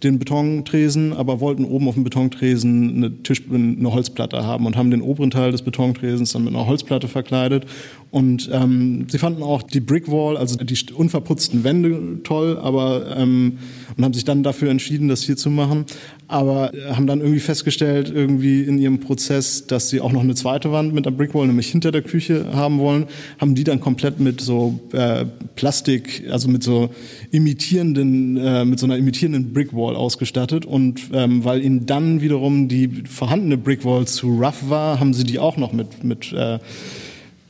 den 0.02 0.18
Betontresen, 0.18 1.12
aber 1.12 1.40
wollten 1.40 1.64
oben 1.64 1.88
auf 1.88 1.94
dem 1.94 2.04
Betontresen 2.04 2.96
eine, 2.96 3.22
Tisch, 3.22 3.42
eine 3.50 3.92
Holzplatte 3.92 4.44
haben 4.44 4.66
und 4.66 4.76
haben 4.76 4.90
den 4.90 5.00
oberen 5.00 5.30
Teil 5.30 5.52
des 5.52 5.62
Betontresens 5.62 6.32
dann 6.32 6.44
mit 6.44 6.54
einer 6.54 6.66
Holzplatte 6.66 7.08
verkleidet. 7.08 7.66
Und 8.10 8.48
ähm, 8.52 9.06
sie 9.08 9.18
fanden 9.18 9.42
auch 9.42 9.62
die 9.62 9.80
Brickwall, 9.80 10.36
also 10.36 10.56
die 10.56 10.76
unverputzten 10.94 11.64
Wände 11.64 12.22
toll, 12.22 12.58
aber 12.58 13.16
ähm, 13.16 13.58
und 13.96 14.04
haben 14.04 14.14
sich 14.14 14.25
dann 14.25 14.42
dafür 14.42 14.70
entschieden, 14.70 15.08
das 15.08 15.22
hier 15.22 15.36
zu 15.36 15.50
machen. 15.50 15.86
Aber 16.28 16.75
äh, 16.75 16.92
haben 16.92 17.06
dann 17.06 17.20
irgendwie 17.20 17.40
festgestellt, 17.40 18.12
irgendwie 18.14 18.62
in 18.62 18.78
ihrem 18.78 19.00
Prozess, 19.00 19.66
dass 19.66 19.88
sie 19.88 20.00
auch 20.00 20.12
noch 20.12 20.22
eine 20.22 20.34
zweite 20.34 20.72
Wand 20.72 20.94
mit 20.94 21.06
der 21.06 21.10
Brickwall, 21.10 21.46
nämlich 21.46 21.68
hinter 21.68 21.92
der 21.92 22.02
Küche 22.02 22.46
haben 22.52 22.78
wollen, 22.78 23.06
haben 23.38 23.54
die 23.54 23.64
dann 23.64 23.80
komplett 23.80 24.20
mit 24.20 24.40
so 24.40 24.80
äh, 24.92 25.25
Plastik, 25.56 26.25
also 26.30 26.48
mit 26.48 26.62
so 26.62 26.90
imitierenden, 27.30 28.36
äh, 28.36 28.64
mit 28.64 28.78
so 28.78 28.86
einer 28.86 28.96
imitierenden 28.96 29.52
Brickwall 29.52 29.96
ausgestattet. 29.96 30.64
Und 30.64 31.10
ähm, 31.12 31.44
weil 31.44 31.62
ihnen 31.62 31.86
dann 31.86 32.20
wiederum 32.20 32.68
die 32.68 33.02
vorhandene 33.08 33.56
Brickwall 33.56 34.06
zu 34.06 34.28
rough 34.28 34.68
war, 34.68 35.00
haben 35.00 35.14
sie 35.14 35.25
die 35.25 35.38
auch 35.38 35.56
noch 35.56 35.72
mit 35.72 36.04
mit 36.04 36.32
äh, 36.32 36.58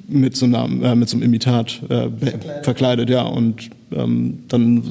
mit 0.09 0.37
so, 0.37 0.47
einer, 0.47 0.65
äh, 0.65 0.95
mit 0.95 1.09
so 1.09 1.17
einem 1.17 1.25
Imitat 1.25 1.83
äh, 1.85 2.09
verkleidet. 2.11 2.65
verkleidet, 2.65 3.11
ja. 3.11 3.23
Und 3.23 3.71
ähm, 3.93 4.45
dann 4.49 4.83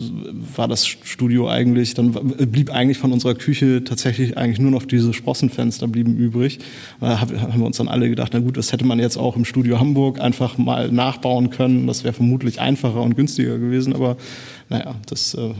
war 0.55 0.67
das 0.67 0.85
Studio 0.87 1.49
eigentlich, 1.49 1.93
dann 1.93 2.11
blieb 2.11 2.69
eigentlich 2.71 2.97
von 2.97 3.11
unserer 3.11 3.35
Küche 3.35 3.83
tatsächlich 3.83 4.37
eigentlich 4.37 4.59
nur 4.59 4.71
noch 4.71 4.83
diese 4.83 5.13
Sprossenfenster 5.13 5.87
blieben 5.87 6.15
übrig. 6.15 6.59
Da 6.99 7.19
haben 7.19 7.59
wir 7.59 7.65
uns 7.65 7.77
dann 7.77 7.87
alle 7.87 8.09
gedacht, 8.09 8.31
na 8.33 8.39
gut, 8.39 8.57
das 8.57 8.71
hätte 8.71 8.85
man 8.85 8.99
jetzt 8.99 9.17
auch 9.17 9.35
im 9.35 9.45
Studio 9.45 9.79
Hamburg 9.79 10.19
einfach 10.19 10.57
mal 10.57 10.91
nachbauen 10.91 11.49
können. 11.49 11.87
Das 11.87 12.03
wäre 12.03 12.13
vermutlich 12.13 12.59
einfacher 12.59 13.01
und 13.01 13.15
günstiger 13.15 13.57
gewesen, 13.57 13.93
aber 13.93 14.17
naja, 14.69 14.95
das 15.07 15.33
äh, 15.33 15.51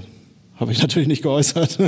habe 0.56 0.72
ich 0.72 0.82
natürlich 0.82 1.08
nicht 1.08 1.22
geäußert. 1.24 1.80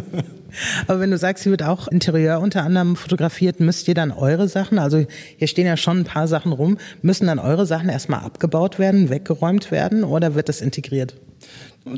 Aber 0.88 1.00
wenn 1.00 1.12
du 1.12 1.18
sagst, 1.18 1.44
hier 1.44 1.52
wird 1.52 1.64
auch 1.64 1.88
Interieur 1.88 2.40
unter 2.40 2.64
anderem 2.64 2.96
fotografiert, 2.96 3.60
müsst 3.60 3.88
ihr 3.88 3.94
dann 3.94 4.12
eure 4.12 4.48
Sachen, 4.48 4.80
also 4.80 5.06
hier 5.38 5.48
stehen 5.48 5.66
ja 5.66 5.78
schon 5.78 6.00
ein 6.00 6.04
paar 6.04 6.28
Sachen 6.28 6.52
rum, 6.52 6.78
müssen 7.02 7.28
dann 7.28 7.40
eure 7.40 7.66
Sachen 7.66 7.90
erstmal 7.90 8.22
abgebaut 8.22 8.80
werden, 8.80 9.10
weggeräumt 9.10 9.72
werden 9.72 10.04
oder 10.04 10.36
wird 10.36 10.50
das 10.50 10.62
integriert? 10.62 11.16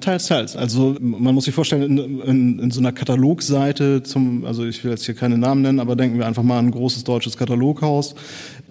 Teils, 0.02 0.28
teils. 0.28 0.56
Also 0.56 0.96
man 1.00 1.34
muss 1.34 1.46
sich 1.46 1.56
vorstellen, 1.56 1.98
in, 1.98 2.22
in, 2.22 2.60
in, 2.60 2.72
so 2.72 2.80
einer 2.80 2.92
Katalogseite 2.92 4.04
zum, 4.04 4.46
also 4.46 4.64
ich 4.66 4.84
will 4.84 4.92
jetzt 4.92 5.06
hier 5.06 5.16
keine 5.16 5.38
Namen 5.38 5.64
nennen, 5.64 5.80
aber 5.80 5.96
denken 5.96 6.20
wir 6.20 6.28
einfach 6.28 6.44
mal 6.44 6.60
an 6.60 6.68
ein 6.68 6.72
großes 6.72 7.04
deutsches 7.06 7.38
Kataloghaus 7.38 8.14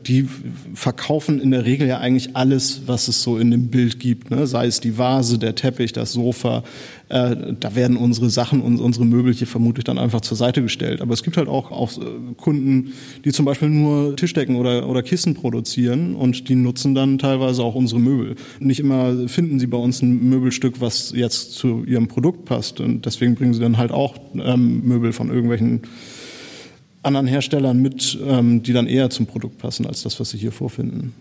die 0.07 0.26
verkaufen 0.75 1.40
in 1.40 1.50
der 1.50 1.64
Regel 1.64 1.87
ja 1.88 1.99
eigentlich 1.99 2.37
alles, 2.37 2.83
was 2.87 3.09
es 3.09 3.23
so 3.23 3.38
in 3.38 3.50
dem 3.50 3.69
Bild 3.69 3.99
gibt. 3.99 4.31
Ne? 4.31 4.47
Sei 4.47 4.67
es 4.67 4.81
die 4.81 4.97
Vase, 4.97 5.38
der 5.38 5.55
Teppich, 5.55 5.93
das 5.93 6.12
Sofa. 6.12 6.62
Äh, 7.09 7.55
da 7.59 7.75
werden 7.75 7.97
unsere 7.97 8.31
Sachen 8.31 8.61
und 8.61 8.81
unsere 8.81 9.05
Möbel 9.05 9.33
hier 9.33 9.47
vermutlich 9.47 9.85
dann 9.85 9.99
einfach 9.99 10.21
zur 10.21 10.37
Seite 10.37 10.62
gestellt. 10.62 11.00
Aber 11.00 11.14
es 11.14 11.23
gibt 11.23 11.37
halt 11.37 11.49
auch, 11.49 11.71
auch 11.71 11.97
äh, 11.99 12.35
Kunden, 12.37 12.93
die 13.25 13.33
zum 13.33 13.45
Beispiel 13.45 13.69
nur 13.69 14.17
Tischdecken 14.17 14.57
oder, 14.57 14.88
oder 14.88 15.02
Kissen 15.02 15.35
produzieren 15.35 16.14
und 16.14 16.49
die 16.49 16.55
nutzen 16.55 16.95
dann 16.95 17.19
teilweise 17.19 17.62
auch 17.62 17.75
unsere 17.75 18.00
Möbel. 18.00 18.37
Nicht 18.61 18.81
immer 18.81 19.28
finden 19.28 19.59
sie 19.59 19.67
bei 19.67 19.78
uns 19.78 20.02
ein 20.02 20.28
Möbelstück, 20.28 20.81
was 20.81 21.12
jetzt 21.14 21.52
zu 21.52 21.85
ihrem 21.85 22.09
Produkt 22.09 22.45
passt. 22.45 22.81
Und 22.81 23.05
deswegen 23.07 23.35
bringen 23.35 23.55
sie 23.55 23.61
dann 23.61 23.78
halt 23.78 23.90
auch 23.90 24.17
ähm, 24.35 24.87
Möbel 24.87 25.12
von 25.12 25.28
irgendwelchen 25.28 25.83
anderen 27.02 27.26
Herstellern 27.26 27.81
mit, 27.81 28.19
ähm, 28.26 28.62
die 28.62 28.73
dann 28.73 28.87
eher 28.87 29.11
zum 29.11 29.26
Produkt 29.26 29.59
passen 29.59 29.87
als 29.87 30.02
das, 30.02 30.19
was 30.21 30.31
Sie 30.31 30.38
hier 30.38 30.52
vorfinden. 30.52 31.14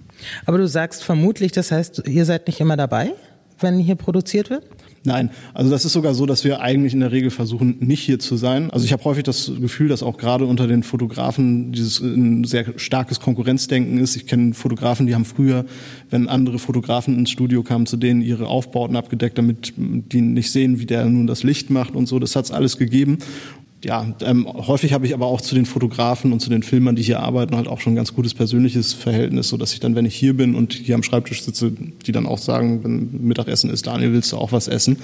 Aber 0.45 0.57
du 0.57 0.67
sagst 0.67 1.03
vermutlich, 1.03 1.51
das 1.51 1.71
heißt, 1.71 2.03
ihr 2.07 2.25
seid 2.25 2.47
nicht 2.47 2.59
immer 2.59 2.77
dabei, 2.77 3.13
wenn 3.59 3.79
hier 3.79 3.95
produziert 3.95 4.49
wird? 4.49 4.63
Nein, 5.03 5.29
also 5.53 5.71
das 5.71 5.85
ist 5.85 5.93
sogar 5.93 6.13
so, 6.13 6.25
dass 6.25 6.43
wir 6.43 6.59
eigentlich 6.59 6.93
in 6.93 6.99
der 6.99 7.13
Regel 7.13 7.29
versuchen, 7.29 7.77
nicht 7.79 8.01
hier 8.01 8.19
zu 8.19 8.35
sein. 8.35 8.71
Also 8.71 8.83
ich 8.83 8.91
habe 8.91 9.05
häufig 9.05 9.23
das 9.23 9.49
Gefühl, 9.61 9.87
dass 9.87 10.03
auch 10.03 10.17
gerade 10.17 10.45
unter 10.45 10.67
den 10.67 10.83
Fotografen 10.83 11.71
dieses 11.71 12.01
ein 12.01 12.43
sehr 12.43 12.73
starkes 12.75 13.21
Konkurrenzdenken 13.21 13.99
ist. 13.99 14.17
Ich 14.17 14.25
kenne 14.25 14.53
Fotografen, 14.53 15.07
die 15.07 15.15
haben 15.15 15.23
früher, 15.23 15.65
wenn 16.09 16.27
andere 16.27 16.59
Fotografen 16.59 17.17
ins 17.17 17.29
Studio 17.29 17.63
kamen, 17.63 17.85
zu 17.85 17.95
denen 17.95 18.21
ihre 18.21 18.47
Aufbauten 18.47 18.97
abgedeckt, 18.97 19.37
damit 19.37 19.73
die 19.77 20.19
nicht 20.19 20.51
sehen, 20.51 20.79
wie 20.79 20.85
der 20.85 21.05
nun 21.05 21.25
das 21.25 21.43
Licht 21.43 21.69
macht 21.69 21.95
und 21.95 22.07
so. 22.07 22.19
Das 22.19 22.35
hat's 22.35 22.51
alles 22.51 22.77
gegeben 22.77 23.19
ja, 23.83 24.07
ähm, 24.21 24.47
häufig 24.47 24.93
habe 24.93 25.05
ich 25.05 25.13
aber 25.13 25.27
auch 25.27 25.39
zu 25.39 25.53
den 25.53 25.67
Fotografen 25.67 26.33
und 26.33 26.39
zu 26.39 26.49
den 26.49 26.63
Filmern, 26.63 26.95
die 26.95 27.03
hier 27.03 27.19
arbeiten, 27.19 27.55
halt 27.55 27.67
auch 27.67 27.79
schon 27.79 27.93
ein 27.93 27.95
ganz 27.95 28.13
gutes 28.13 28.33
persönliches 28.33 28.93
Verhältnis, 28.93 29.49
so 29.49 29.57
dass 29.57 29.73
ich 29.73 29.79
dann, 29.79 29.93
wenn 29.95 30.05
ich 30.05 30.15
hier 30.15 30.35
bin 30.35 30.55
und 30.55 30.73
hier 30.73 30.95
am 30.95 31.03
Schreibtisch 31.03 31.43
sitze, 31.43 31.71
die 31.71 32.11
dann 32.11 32.25
auch 32.25 32.39
sagen, 32.39 32.83
wenn 32.83 33.27
Mittagessen 33.27 33.69
ist, 33.69 33.85
Daniel, 33.85 34.13
willst 34.13 34.31
du 34.31 34.37
auch 34.37 34.51
was 34.51 34.67
essen? 34.67 34.97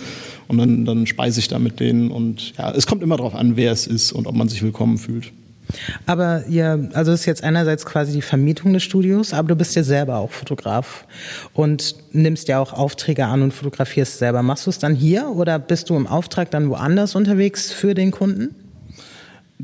Und 0.48 0.58
dann, 0.58 0.86
dann 0.86 1.06
speise 1.06 1.40
ich 1.40 1.48
da 1.48 1.60
mit 1.60 1.80
denen 1.80 2.10
und 2.10 2.58
ja, 2.58 2.72
es 2.72 2.88
kommt 2.88 3.04
immer 3.04 3.18
darauf 3.18 3.36
an, 3.36 3.56
wer 3.58 3.72
es 3.72 3.86
ist 3.86 4.12
und 4.12 4.26
ob 4.26 4.36
man 4.36 4.50
sich 4.50 4.64
willkommen 4.64 4.98
fühlt. 4.98 5.32
Aber 6.06 6.46
ihr, 6.48 6.90
also 6.94 7.12
es 7.12 7.22
ist 7.22 7.26
jetzt 7.26 7.44
einerseits 7.44 7.86
quasi 7.86 8.12
die 8.12 8.22
Vermietung 8.22 8.74
des 8.74 8.84
Studios, 8.84 9.34
aber 9.34 9.50
du 9.50 9.56
bist 9.56 9.76
ja 9.76 9.84
selber 9.84 10.18
auch 10.18 10.32
Fotograf 10.32 11.06
und 11.54 11.96
nimmst 12.12 12.48
ja 12.48 12.60
auch 12.60 12.74
Aufträge 12.74 13.26
an 13.26 13.44
und 13.44 13.54
fotografierst 13.54 14.18
selber. 14.18 14.44
Machst 14.44 14.66
du 14.66 14.72
es 14.72 14.80
dann 14.80 14.96
hier 14.96 15.30
oder 15.30 15.60
bist 15.60 15.90
du 15.90 15.96
im 15.96 16.08
Auftrag 16.08 16.52
dann 16.52 16.70
woanders 16.70 17.16
unterwegs 17.16 17.72
für 17.72 17.94
den 17.94 18.12
Kunden? 18.12 18.56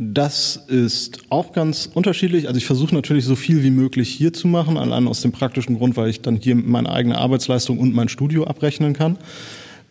Das 0.01 0.55
ist 0.55 1.19
auch 1.27 1.51
ganz 1.51 1.89
unterschiedlich. 1.93 2.47
Also 2.47 2.57
ich 2.57 2.65
versuche 2.65 2.95
natürlich 2.95 3.25
so 3.25 3.35
viel 3.35 3.63
wie 3.63 3.69
möglich 3.69 4.07
hier 4.07 4.31
zu 4.31 4.47
machen, 4.47 4.77
allein 4.77 5.09
aus 5.09 5.19
dem 5.19 5.33
praktischen 5.33 5.77
Grund, 5.77 5.97
weil 5.97 6.09
ich 6.09 6.21
dann 6.21 6.37
hier 6.37 6.55
meine 6.55 6.89
eigene 6.89 7.17
Arbeitsleistung 7.17 7.79
und 7.79 7.93
mein 7.93 8.07
Studio 8.07 8.45
abrechnen 8.45 8.93
kann. 8.93 9.17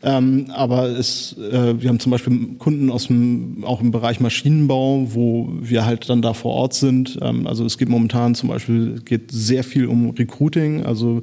Ähm, 0.02 0.46
aber 0.48 0.88
es, 0.88 1.36
äh, 1.36 1.78
wir 1.82 1.90
haben 1.90 2.00
zum 2.00 2.10
Beispiel 2.10 2.54
Kunden 2.56 2.88
aus 2.88 3.08
dem, 3.08 3.62
auch 3.64 3.82
im 3.82 3.90
Bereich 3.90 4.18
Maschinenbau, 4.18 5.08
wo 5.12 5.50
wir 5.60 5.84
halt 5.84 6.08
dann 6.08 6.22
da 6.22 6.32
vor 6.32 6.54
Ort 6.54 6.72
sind. 6.72 7.18
Ähm, 7.20 7.46
also 7.46 7.66
es 7.66 7.76
geht 7.76 7.90
momentan 7.90 8.34
zum 8.34 8.48
Beispiel 8.48 9.02
geht 9.04 9.30
sehr 9.30 9.62
viel 9.62 9.88
um 9.88 10.08
Recruiting, 10.10 10.86
also 10.86 11.22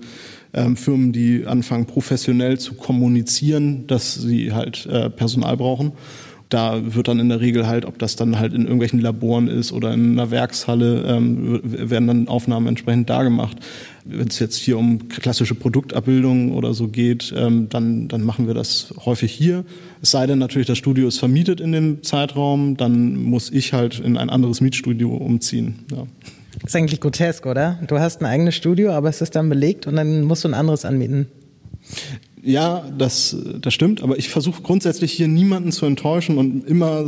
ähm, 0.53 0.77
Firmen, 0.77 1.11
die 1.11 1.47
anfangen 1.47 1.87
professionell 1.87 2.59
zu 2.59 2.75
kommunizieren, 2.75 3.87
dass 3.87 4.13
sie 4.13 4.53
halt 4.53 4.85
äh, 4.85 5.09
Personal 5.09 5.57
brauchen. 5.57 5.93
Da 6.49 6.93
wird 6.93 7.07
dann 7.07 7.19
in 7.19 7.29
der 7.29 7.41
Regel 7.41 7.65
halt, 7.65 7.85
ob 7.85 7.97
das 7.97 8.15
dann 8.15 8.37
halt 8.37 8.53
in 8.53 8.63
irgendwelchen 8.63 8.99
Laboren 8.99 9.47
ist 9.47 9.71
oder 9.71 9.93
in 9.93 10.11
einer 10.11 10.29
Werkshalle, 10.29 11.03
ähm, 11.07 11.59
werden 11.63 12.07
dann 12.07 12.27
Aufnahmen 12.27 12.67
entsprechend 12.67 13.09
da 13.09 13.23
gemacht. 13.23 13.57
Wenn 14.03 14.27
es 14.27 14.37
jetzt 14.37 14.57
hier 14.57 14.77
um 14.77 15.09
klassische 15.09 15.55
Produktabbildungen 15.55 16.51
oder 16.51 16.75
so 16.75 16.87
geht, 16.87 17.33
ähm, 17.35 17.67
dann, 17.69 18.07
dann 18.07 18.21
machen 18.21 18.45
wir 18.45 18.53
das 18.53 18.93
häufig 19.05 19.31
hier. 19.31 19.65
Es 20.03 20.11
sei 20.11 20.27
denn 20.27 20.37
natürlich, 20.37 20.67
das 20.67 20.77
Studio 20.77 21.07
ist 21.07 21.17
vermietet 21.17 21.59
in 21.59 21.71
dem 21.71 22.03
Zeitraum, 22.03 22.77
dann 22.77 23.15
muss 23.15 23.49
ich 23.51 23.73
halt 23.73 23.99
in 23.99 24.15
ein 24.15 24.29
anderes 24.29 24.61
Mietstudio 24.61 25.15
umziehen. 25.15 25.79
Ja. 25.91 26.05
Ist 26.63 26.75
eigentlich 26.75 27.01
grotesk, 27.01 27.47
oder? 27.47 27.79
Du 27.87 27.99
hast 27.99 28.21
ein 28.21 28.25
eigenes 28.25 28.55
Studio, 28.55 28.91
aber 28.91 29.09
es 29.09 29.21
ist 29.21 29.35
dann 29.35 29.49
belegt 29.49 29.87
und 29.87 29.95
dann 29.95 30.23
musst 30.23 30.43
du 30.43 30.47
ein 30.47 30.53
anderes 30.53 30.85
anmieten 30.85 31.27
ja, 32.45 32.83
das, 32.95 33.35
das 33.59 33.73
stimmt, 33.73 34.03
aber 34.03 34.19
ich 34.19 34.29
versuche 34.29 34.61
grundsätzlich 34.61 35.11
hier 35.11 35.27
niemanden 35.27 35.71
zu 35.71 35.87
enttäuschen 35.87 36.37
und 36.37 36.63
immer, 36.67 37.03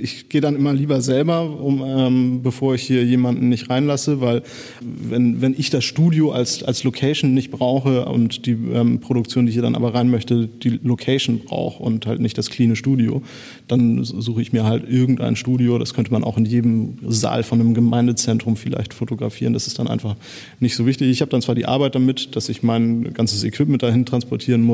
ich 0.00 0.28
gehe 0.28 0.40
dann 0.40 0.54
immer 0.54 0.72
lieber 0.72 1.00
selber, 1.00 1.60
um, 1.60 1.82
ähm, 1.84 2.42
bevor 2.44 2.76
ich 2.76 2.82
hier 2.82 3.04
jemanden 3.04 3.48
nicht 3.48 3.70
reinlasse, 3.70 4.20
weil 4.20 4.42
wenn, 4.80 5.42
wenn 5.42 5.54
ich 5.58 5.70
das 5.70 5.84
Studio 5.84 6.30
als, 6.30 6.62
als 6.62 6.84
Location 6.84 7.34
nicht 7.34 7.50
brauche 7.50 8.04
und 8.04 8.46
die 8.46 8.52
ähm, 8.52 9.00
Produktion, 9.00 9.46
die 9.46 9.50
ich 9.50 9.54
hier 9.56 9.62
dann 9.62 9.74
aber 9.74 9.94
rein 9.94 10.10
möchte, 10.10 10.46
die 10.46 10.78
Location 10.80 11.40
braucht 11.40 11.80
und 11.80 12.06
halt 12.06 12.20
nicht 12.20 12.38
das 12.38 12.48
cleane 12.48 12.76
Studio, 12.76 13.22
dann 13.66 14.04
suche 14.04 14.40
ich 14.40 14.52
mir 14.52 14.62
halt 14.62 14.88
irgendein 14.88 15.34
Studio, 15.34 15.78
das 15.78 15.92
könnte 15.92 16.12
man 16.12 16.22
auch 16.22 16.38
in 16.38 16.44
jedem 16.44 16.98
Saal 17.08 17.42
von 17.42 17.60
einem 17.60 17.74
Gemeindezentrum 17.74 18.54
vielleicht 18.54 18.94
fotografieren, 18.94 19.54
das 19.54 19.66
ist 19.66 19.80
dann 19.80 19.88
einfach 19.88 20.14
nicht 20.60 20.76
so 20.76 20.86
wichtig. 20.86 21.10
Ich 21.10 21.20
habe 21.20 21.32
dann 21.32 21.42
zwar 21.42 21.56
die 21.56 21.66
Arbeit 21.66 21.96
damit, 21.96 22.36
dass 22.36 22.48
ich 22.48 22.62
mein 22.62 23.12
ganzes 23.12 23.42
Equipment 23.42 23.82
dahin 23.82 24.06
transportieren 24.06 24.62
muss. 24.62 24.67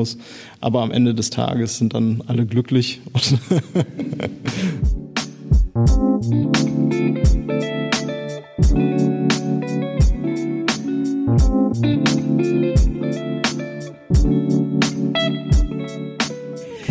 Aber 0.61 0.81
am 0.81 0.91
Ende 0.91 1.13
des 1.15 1.29
Tages 1.29 1.77
sind 1.77 1.93
dann 1.93 2.23
alle 2.27 2.45
glücklich. 2.45 3.01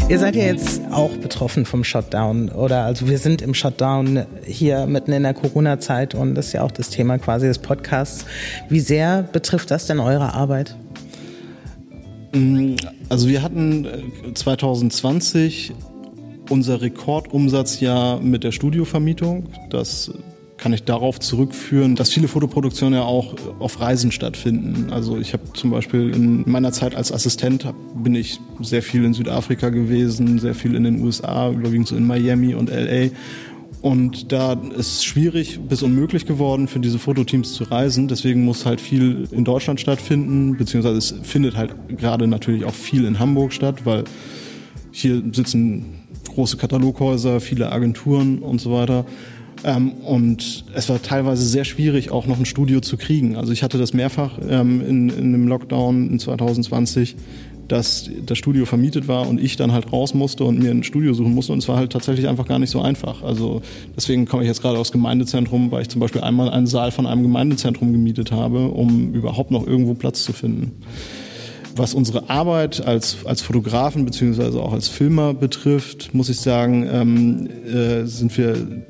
Ihr 0.07 0.19
seid 0.19 0.37
ja 0.37 0.45
jetzt 0.45 0.83
auch 0.93 1.17
betroffen 1.17 1.65
vom 1.65 1.83
Shutdown 1.83 2.51
oder 2.51 2.85
also 2.85 3.09
wir 3.09 3.19
sind 3.19 3.43
im 3.43 3.55
Shutdown 3.55 4.27
hier 4.45 4.87
mitten 4.87 5.13
in 5.13 5.25
der 5.25 5.35
Corona-Zeit 5.35 6.15
und 6.15 6.35
das 6.35 6.49
ist 6.49 6.53
ja 6.53 6.63
auch 6.63 6.71
das 6.71 6.91
Thema 6.91 7.19
quasi 7.19 7.47
des 7.47 7.59
Podcasts. 7.59 8.25
Wie 8.69 8.81
sehr 8.81 9.23
betrifft 9.23 9.71
das 9.71 9.87
denn 9.87 9.99
eure 9.99 10.35
Arbeit? 10.35 10.77
Mm, 12.35 12.75
also 13.09 13.29
wir 13.29 13.43
hatten 13.43 13.87
2020 14.35 15.71
äh, 15.71 15.75
unser 16.51 16.83
Rekordumsatzjahr 16.83 18.21
mit 18.21 18.45
der 18.45 18.53
Studiovermietung. 18.53 19.49
Das 19.71 20.13
kann 20.57 20.73
ich 20.73 20.85
darauf 20.85 21.19
zurückführen, 21.19 21.97
dass 21.97 22.11
viele 22.11 22.29
Fotoproduktionen 22.29 23.01
ja 23.01 23.05
auch 23.05 23.35
auf 23.59 23.81
Reisen 23.81 24.13
stattfinden. 24.13 24.93
Also 24.93 25.19
ich 25.19 25.33
habe 25.33 25.43
zum 25.55 25.71
Beispiel 25.71 26.11
in 26.15 26.49
meiner 26.49 26.73
Zeit 26.73 26.95
als 26.95 27.13
Assistent 27.13 27.67
bin 27.95 28.15
ich 28.15 28.41
sehr 28.61 28.83
viel 28.83 29.05
in 29.05 29.15
Südafrika 29.15 29.71
gewesen, 29.71 30.39
sehr 30.39 30.55
viel 30.55 30.75
in 30.75 30.85
den 30.85 31.03
USA, 31.03 31.51
überwiegend 31.51 31.89
so 31.89 31.97
in 31.97 32.07
Miami 32.07 32.55
und 32.55 32.71
LA 32.71 33.11
und 33.85 34.33
da 34.33 34.55
ist 34.55 35.05
schwierig 35.05 35.61
bis 35.69 35.83
unmöglich 35.83 36.25
geworden, 36.25 36.69
für 36.69 36.81
diese 36.81 36.99
Fototeams 36.99 37.53
zu 37.53 37.65
reisen. 37.65 38.09
Deswegen 38.09 38.43
muss 38.43 38.65
halt 38.65 38.81
viel 38.81 39.29
in 39.31 39.45
Deutschland 39.45 39.79
stattfinden, 39.79 40.57
beziehungsweise 40.57 40.97
es 40.97 41.15
findet 41.23 41.55
halt 41.55 41.75
gerade 41.89 42.27
natürlich 42.27 42.65
auch 42.65 42.73
viel 42.73 43.05
in 43.05 43.19
Hamburg 43.19 43.53
statt, 43.53 43.85
weil 43.85 44.05
hier 44.91 45.23
sitzen 45.33 45.85
große 46.35 46.57
Kataloghäuser, 46.57 47.41
viele 47.41 47.73
Agenturen 47.73 48.39
und 48.39 48.59
so 48.59 48.73
weiter. 48.73 49.05
Ähm, 49.65 49.91
und 49.93 50.65
es 50.75 50.89
war 50.89 51.03
teilweise 51.03 51.45
sehr 51.45 51.67
schwierig, 51.67 52.11
auch 52.11 52.27
noch 52.27 52.39
ein 52.39 52.47
Studio 52.47 52.81
zu 52.81 52.97
kriegen. 52.97 53.37
Also 53.37 53.53
ich 53.53 53.63
hatte 53.63 53.77
das 53.77 53.93
mehrfach 53.93 54.39
ähm, 54.49 54.81
in, 54.81 55.11
in 55.11 55.33
dem 55.33 55.47
Lockdown 55.47 56.09
in 56.09 56.19
2020 56.19 57.17
dass 57.69 58.11
das 58.25 58.39
Studio 58.39 58.67
vermietet 58.67 59.09
war 59.09 59.29
und 59.29 59.41
ich 59.41 59.57
dann 59.57 59.73
halt 59.73 59.93
raus 59.93 60.15
musste 60.15 60.45
und 60.45 60.59
mir 60.59 60.71
ein 60.71 60.83
Studio 60.83 61.15
suchen 61.15 61.35
musste. 61.35 61.53
Und 61.53 61.59
es 61.59 61.69
war 61.69 61.77
halt 61.77 61.93
tatsächlich 61.93 62.29
einfach 62.29 62.47
gar 62.47 62.59
nicht 62.59 62.71
so 62.71 62.81
einfach. 62.81 63.23
Also 63.23 63.63
deswegen 63.97 64.27
komme 64.27 64.43
ich 64.43 64.49
jetzt 64.49 64.63
gerade 64.63 64.79
aus 64.79 64.93
Gemeindezentrum, 64.93 65.71
weil 65.71 65.83
ich 65.83 65.89
zum 65.89 66.01
Beispiel 66.01 66.21
einmal 66.21 66.51
einen 66.51 66.67
Saal 66.67 66.91
von 66.91 67.07
einem 67.07 67.23
Gemeindezentrum 67.23 67.93
gemietet 67.93 68.33
habe, 68.33 68.69
um 68.69 69.15
überhaupt 69.15 69.51
noch 69.51 69.67
irgendwo 69.67 69.95
Platz 69.95 70.25
zu 70.25 70.33
finden. 70.33 70.73
Was 71.77 71.95
unsere 71.95 72.31
Arbeit 72.31 72.87
als, 72.87 73.25
als 73.25 73.43
Fotografen 73.43 74.05
beziehungsweise 74.05 74.63
auch 74.63 74.73
als 74.73 74.89
Filmer 74.89 75.35
betrifft, 75.35 76.15
muss 76.15 76.29
ich 76.29 76.39
sagen, 76.39 76.89
ähm, 76.91 77.49
äh, 77.67 78.07
sind 78.07 78.37
wir 78.39 78.85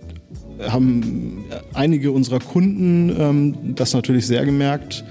haben 0.69 1.45
einige 1.73 2.13
unserer 2.13 2.39
Kunden 2.39 3.15
ähm, 3.19 3.75
das 3.75 3.93
natürlich 3.95 4.27
sehr 4.27 4.45
gemerkt. 4.45 5.05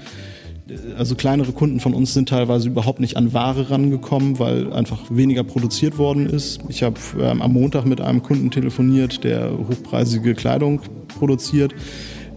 Also 0.96 1.14
kleinere 1.14 1.52
Kunden 1.52 1.78
von 1.78 1.92
uns 1.92 2.14
sind 2.14 2.30
teilweise 2.30 2.68
überhaupt 2.68 2.98
nicht 2.98 3.18
an 3.18 3.34
Ware 3.34 3.70
rangekommen, 3.70 4.38
weil 4.38 4.72
einfach 4.72 4.98
weniger 5.10 5.44
produziert 5.44 5.98
worden 5.98 6.26
ist. 6.26 6.60
Ich 6.68 6.82
habe 6.82 6.96
ähm, 7.20 7.42
am 7.42 7.52
Montag 7.52 7.84
mit 7.84 8.00
einem 8.00 8.22
Kunden 8.22 8.50
telefoniert, 8.50 9.24
der 9.24 9.50
hochpreisige 9.50 10.34
Kleidung 10.34 10.80
produziert. 11.18 11.74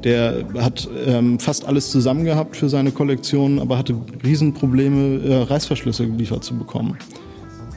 Der 0.04 0.44
hat 0.60 0.90
ähm, 1.06 1.40
fast 1.40 1.66
alles 1.66 1.90
zusammen 1.90 2.26
gehabt 2.26 2.58
für 2.58 2.68
seine 2.68 2.92
Kollektion, 2.92 3.60
aber 3.60 3.78
hatte 3.78 3.96
Riesenprobleme, 4.24 5.24
äh, 5.24 5.44
Reißverschlüsse 5.44 6.08
geliefert 6.08 6.44
zu 6.44 6.58
bekommen. 6.58 6.98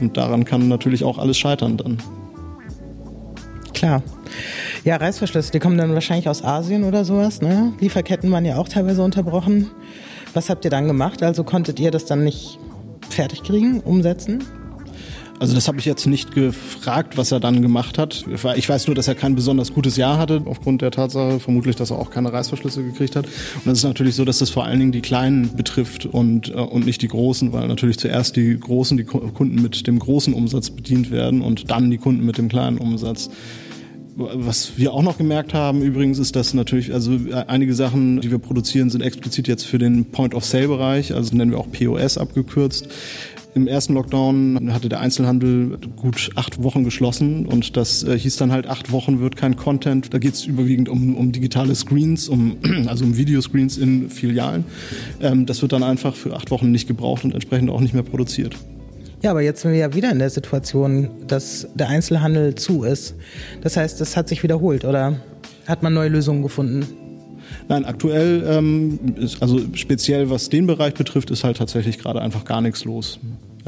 Und 0.00 0.16
daran 0.16 0.44
kann 0.44 0.66
natürlich 0.66 1.04
auch 1.04 1.18
alles 1.18 1.38
scheitern 1.38 1.76
dann. 1.76 1.98
Klar. 3.72 4.02
Ja, 4.84 4.96
Reißverschlüsse, 4.96 5.52
die 5.52 5.60
kommen 5.60 5.78
dann 5.78 5.94
wahrscheinlich 5.94 6.28
aus 6.28 6.42
Asien 6.42 6.84
oder 6.84 7.04
sowas. 7.04 7.40
Ne? 7.40 7.72
Lieferketten 7.78 8.30
waren 8.32 8.44
ja 8.44 8.56
auch 8.56 8.68
teilweise 8.68 9.02
unterbrochen. 9.02 9.70
Was 10.34 10.48
habt 10.48 10.64
ihr 10.64 10.70
dann 10.70 10.86
gemacht? 10.86 11.22
Also 11.22 11.44
konntet 11.44 11.80
ihr 11.80 11.90
das 11.90 12.04
dann 12.04 12.24
nicht 12.24 12.58
fertig 13.08 13.42
kriegen, 13.42 13.80
umsetzen? 13.80 14.44
Also 15.40 15.54
das 15.54 15.68
habe 15.68 15.78
ich 15.78 15.86
jetzt 15.86 16.06
nicht 16.06 16.34
gefragt, 16.34 17.16
was 17.16 17.32
er 17.32 17.40
dann 17.40 17.62
gemacht 17.62 17.96
hat. 17.96 18.26
Ich 18.56 18.68
weiß 18.68 18.86
nur, 18.88 18.94
dass 18.94 19.08
er 19.08 19.14
kein 19.14 19.34
besonders 19.34 19.72
gutes 19.72 19.96
Jahr 19.96 20.18
hatte, 20.18 20.42
aufgrund 20.44 20.82
der 20.82 20.90
Tatsache 20.90 21.40
vermutlich, 21.40 21.76
dass 21.76 21.90
er 21.90 21.98
auch 21.98 22.10
keine 22.10 22.30
Reißverschlüsse 22.30 22.84
gekriegt 22.84 23.16
hat. 23.16 23.24
Und 23.64 23.72
es 23.72 23.78
ist 23.78 23.84
natürlich 23.84 24.14
so, 24.16 24.26
dass 24.26 24.38
das 24.38 24.50
vor 24.50 24.64
allen 24.64 24.78
Dingen 24.78 24.92
die 24.92 25.00
Kleinen 25.00 25.56
betrifft 25.56 26.04
und, 26.04 26.50
äh, 26.50 26.58
und 26.58 26.84
nicht 26.84 27.00
die 27.00 27.08
Großen, 27.08 27.54
weil 27.54 27.68
natürlich 27.68 27.98
zuerst 27.98 28.36
die 28.36 28.60
Großen, 28.60 28.98
die 28.98 29.04
Kunden 29.04 29.62
mit 29.62 29.86
dem 29.86 29.98
großen 29.98 30.34
Umsatz 30.34 30.68
bedient 30.68 31.10
werden 31.10 31.40
und 31.40 31.70
dann 31.70 31.90
die 31.90 31.98
Kunden 31.98 32.26
mit 32.26 32.36
dem 32.36 32.50
kleinen 32.50 32.76
Umsatz. 32.76 33.30
Was 34.20 34.76
wir 34.76 34.92
auch 34.92 35.02
noch 35.02 35.16
gemerkt 35.16 35.54
haben 35.54 35.80
übrigens 35.80 36.18
ist, 36.18 36.36
dass 36.36 36.52
natürlich, 36.52 36.92
also 36.92 37.14
äh, 37.14 37.44
einige 37.46 37.74
Sachen, 37.74 38.20
die 38.20 38.30
wir 38.30 38.38
produzieren, 38.38 38.90
sind 38.90 39.00
explizit 39.00 39.48
jetzt 39.48 39.64
für 39.64 39.78
den 39.78 40.04
Point-of-Sale-Bereich, 40.06 41.14
also 41.14 41.34
nennen 41.34 41.52
wir 41.52 41.58
auch 41.58 41.72
POS 41.72 42.18
abgekürzt. 42.18 42.88
Im 43.54 43.66
ersten 43.66 43.94
Lockdown 43.94 44.72
hatte 44.72 44.88
der 44.88 45.00
Einzelhandel 45.00 45.78
gut 45.96 46.30
acht 46.36 46.62
Wochen 46.62 46.84
geschlossen 46.84 47.46
und 47.46 47.76
das 47.76 48.04
äh, 48.04 48.16
hieß 48.16 48.36
dann 48.36 48.52
halt, 48.52 48.68
acht 48.68 48.92
Wochen 48.92 49.20
wird 49.20 49.36
kein 49.36 49.56
Content. 49.56 50.12
Da 50.12 50.18
geht 50.18 50.34
es 50.34 50.44
überwiegend 50.44 50.88
um, 50.88 51.16
um 51.16 51.32
digitale 51.32 51.74
Screens, 51.74 52.28
um, 52.28 52.58
also 52.86 53.04
um 53.04 53.16
Videoscreens 53.16 53.78
in 53.78 54.10
Filialen. 54.10 54.64
Ähm, 55.20 55.46
das 55.46 55.62
wird 55.62 55.72
dann 55.72 55.82
einfach 55.82 56.14
für 56.14 56.36
acht 56.36 56.50
Wochen 56.50 56.70
nicht 56.70 56.86
gebraucht 56.86 57.24
und 57.24 57.32
entsprechend 57.32 57.70
auch 57.70 57.80
nicht 57.80 57.94
mehr 57.94 58.04
produziert. 58.04 58.54
Ja, 59.22 59.32
aber 59.32 59.42
jetzt 59.42 59.60
sind 59.60 59.72
wir 59.72 59.78
ja 59.78 59.94
wieder 59.94 60.10
in 60.10 60.18
der 60.18 60.30
Situation, 60.30 61.10
dass 61.26 61.68
der 61.74 61.88
Einzelhandel 61.88 62.54
zu 62.54 62.84
ist. 62.84 63.14
Das 63.60 63.76
heißt, 63.76 64.00
das 64.00 64.16
hat 64.16 64.28
sich 64.28 64.42
wiederholt 64.42 64.84
oder 64.84 65.20
hat 65.66 65.82
man 65.82 65.92
neue 65.92 66.08
Lösungen 66.08 66.42
gefunden? 66.42 66.86
Nein, 67.68 67.84
aktuell, 67.84 68.44
ähm, 68.46 68.98
ist, 69.16 69.42
also 69.42 69.60
speziell 69.74 70.30
was 70.30 70.48
den 70.48 70.66
Bereich 70.66 70.94
betrifft, 70.94 71.30
ist 71.30 71.44
halt 71.44 71.58
tatsächlich 71.58 71.98
gerade 71.98 72.22
einfach 72.22 72.44
gar 72.44 72.60
nichts 72.60 72.84
los. 72.84 73.18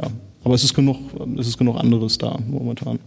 Ja. 0.00 0.08
Aber 0.44 0.54
es 0.54 0.64
ist 0.64 0.74
genug, 0.74 0.96
es 1.38 1.46
ist 1.46 1.58
genug 1.58 1.78
anderes 1.78 2.16
da 2.18 2.38
momentan. 2.48 2.98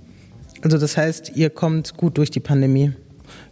Also 0.62 0.78
das 0.78 0.98
heißt, 0.98 1.32
ihr 1.36 1.50
kommt 1.50 1.98
gut 1.98 2.18
durch 2.18 2.30
die 2.30 2.40
Pandemie? 2.40 2.94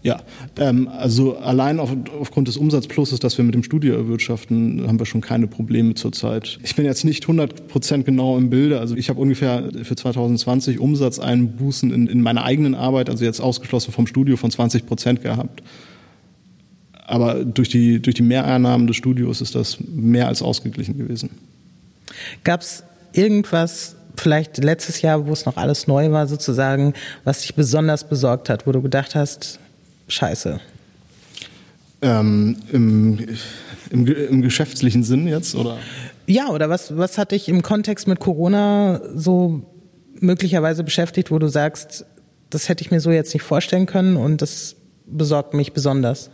Ja, 0.01 0.21
ähm, 0.57 0.87
also 0.87 1.37
allein 1.37 1.79
auf, 1.79 1.95
aufgrund 2.19 2.47
des 2.47 2.57
Umsatzpluses, 2.57 3.19
das 3.19 3.37
wir 3.37 3.45
mit 3.45 3.55
dem 3.55 3.63
Studio 3.63 3.95
erwirtschaften, 3.95 4.85
haben 4.87 4.99
wir 4.99 5.05
schon 5.05 5.21
keine 5.21 5.47
Probleme 5.47 5.95
zurzeit. 5.95 6.59
Ich 6.63 6.75
bin 6.75 6.85
jetzt 6.85 7.03
nicht 7.05 7.23
100 7.23 7.67
Prozent 7.67 8.05
genau 8.05 8.37
im 8.37 8.49
Bilde. 8.49 8.79
Also 8.79 8.95
ich 8.95 9.09
habe 9.09 9.19
ungefähr 9.19 9.69
für 9.83 9.95
2020 9.95 10.79
Umsatzeinbußen 10.79 11.91
in, 11.91 12.07
in 12.07 12.21
meiner 12.21 12.43
eigenen 12.43 12.75
Arbeit, 12.75 13.09
also 13.09 13.23
jetzt 13.23 13.39
ausgeschlossen 13.39 13.91
vom 13.91 14.07
Studio, 14.07 14.37
von 14.37 14.51
20 14.51 14.85
Prozent 14.85 15.21
gehabt. 15.21 15.63
Aber 17.05 17.43
durch 17.43 17.69
die, 17.69 18.01
durch 18.01 18.15
die 18.15 18.23
Mehreinnahmen 18.23 18.87
des 18.87 18.95
Studios 18.95 19.41
ist 19.41 19.55
das 19.55 19.77
mehr 19.79 20.27
als 20.27 20.41
ausgeglichen 20.41 20.97
gewesen. 20.97 21.29
Gab 22.43 22.61
es 22.61 22.83
irgendwas, 23.13 23.95
vielleicht 24.15 24.57
letztes 24.63 25.01
Jahr, 25.01 25.25
wo 25.25 25.33
es 25.33 25.45
noch 25.45 25.57
alles 25.57 25.87
neu 25.87 26.11
war, 26.11 26.27
sozusagen, 26.27 26.93
was 27.23 27.41
dich 27.41 27.55
besonders 27.55 28.07
besorgt 28.07 28.49
hat, 28.49 28.67
wo 28.67 28.71
du 28.71 28.81
gedacht 28.81 29.15
hast, 29.15 29.59
scheiße? 30.13 30.59
Ähm, 32.01 32.57
im, 32.71 33.19
im, 33.89 34.05
im, 34.07 34.41
geschäftlichen 34.41 35.03
Sinn 35.03 35.27
jetzt, 35.27 35.55
oder? 35.55 35.77
Ja, 36.27 36.49
oder 36.49 36.69
was, 36.69 36.97
was 36.97 37.17
hat 37.17 37.31
dich 37.31 37.47
im 37.47 37.61
Kontext 37.61 38.07
mit 38.07 38.19
Corona 38.19 39.01
so 39.15 39.61
möglicherweise 40.19 40.83
beschäftigt, 40.83 41.31
wo 41.31 41.39
du 41.39 41.47
sagst, 41.47 42.05
das 42.49 42.69
hätte 42.69 42.83
ich 42.83 42.91
mir 42.91 42.99
so 42.99 43.11
jetzt 43.11 43.33
nicht 43.33 43.43
vorstellen 43.43 43.85
können 43.85 44.17
und 44.17 44.41
das 44.41 44.75
besorgt 45.05 45.53
mich 45.53 45.73
besonders? 45.73 46.29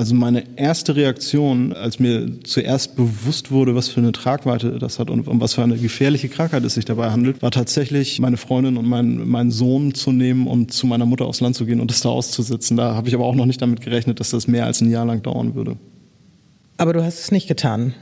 Also 0.00 0.14
meine 0.14 0.44
erste 0.56 0.96
Reaktion, 0.96 1.74
als 1.74 1.98
mir 1.98 2.42
zuerst 2.44 2.96
bewusst 2.96 3.50
wurde, 3.50 3.74
was 3.74 3.88
für 3.88 4.00
eine 4.00 4.12
Tragweite 4.12 4.78
das 4.78 4.98
hat 4.98 5.10
und 5.10 5.28
um 5.28 5.42
was 5.42 5.52
für 5.52 5.62
eine 5.62 5.76
gefährliche 5.76 6.30
Krankheit 6.30 6.64
es 6.64 6.72
sich 6.72 6.86
dabei 6.86 7.10
handelt, 7.10 7.42
war 7.42 7.50
tatsächlich 7.50 8.18
meine 8.18 8.38
Freundin 8.38 8.78
und 8.78 8.88
mein, 8.88 9.28
meinen 9.28 9.50
Sohn 9.50 9.92
zu 9.92 10.10
nehmen 10.10 10.46
und 10.46 10.72
zu 10.72 10.86
meiner 10.86 11.04
Mutter 11.04 11.26
aufs 11.26 11.42
Land 11.42 11.54
zu 11.54 11.66
gehen 11.66 11.82
und 11.82 11.90
das 11.90 12.00
da 12.00 12.08
auszusitzen. 12.08 12.78
Da 12.78 12.94
habe 12.94 13.08
ich 13.08 13.14
aber 13.14 13.26
auch 13.26 13.34
noch 13.34 13.44
nicht 13.44 13.60
damit 13.60 13.82
gerechnet, 13.82 14.20
dass 14.20 14.30
das 14.30 14.48
mehr 14.48 14.64
als 14.64 14.80
ein 14.80 14.90
Jahr 14.90 15.04
lang 15.04 15.20
dauern 15.20 15.54
würde. 15.54 15.76
Aber 16.78 16.94
du 16.94 17.04
hast 17.04 17.20
es 17.20 17.30
nicht 17.30 17.46
getan. 17.46 17.92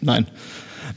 Nein. 0.00 0.24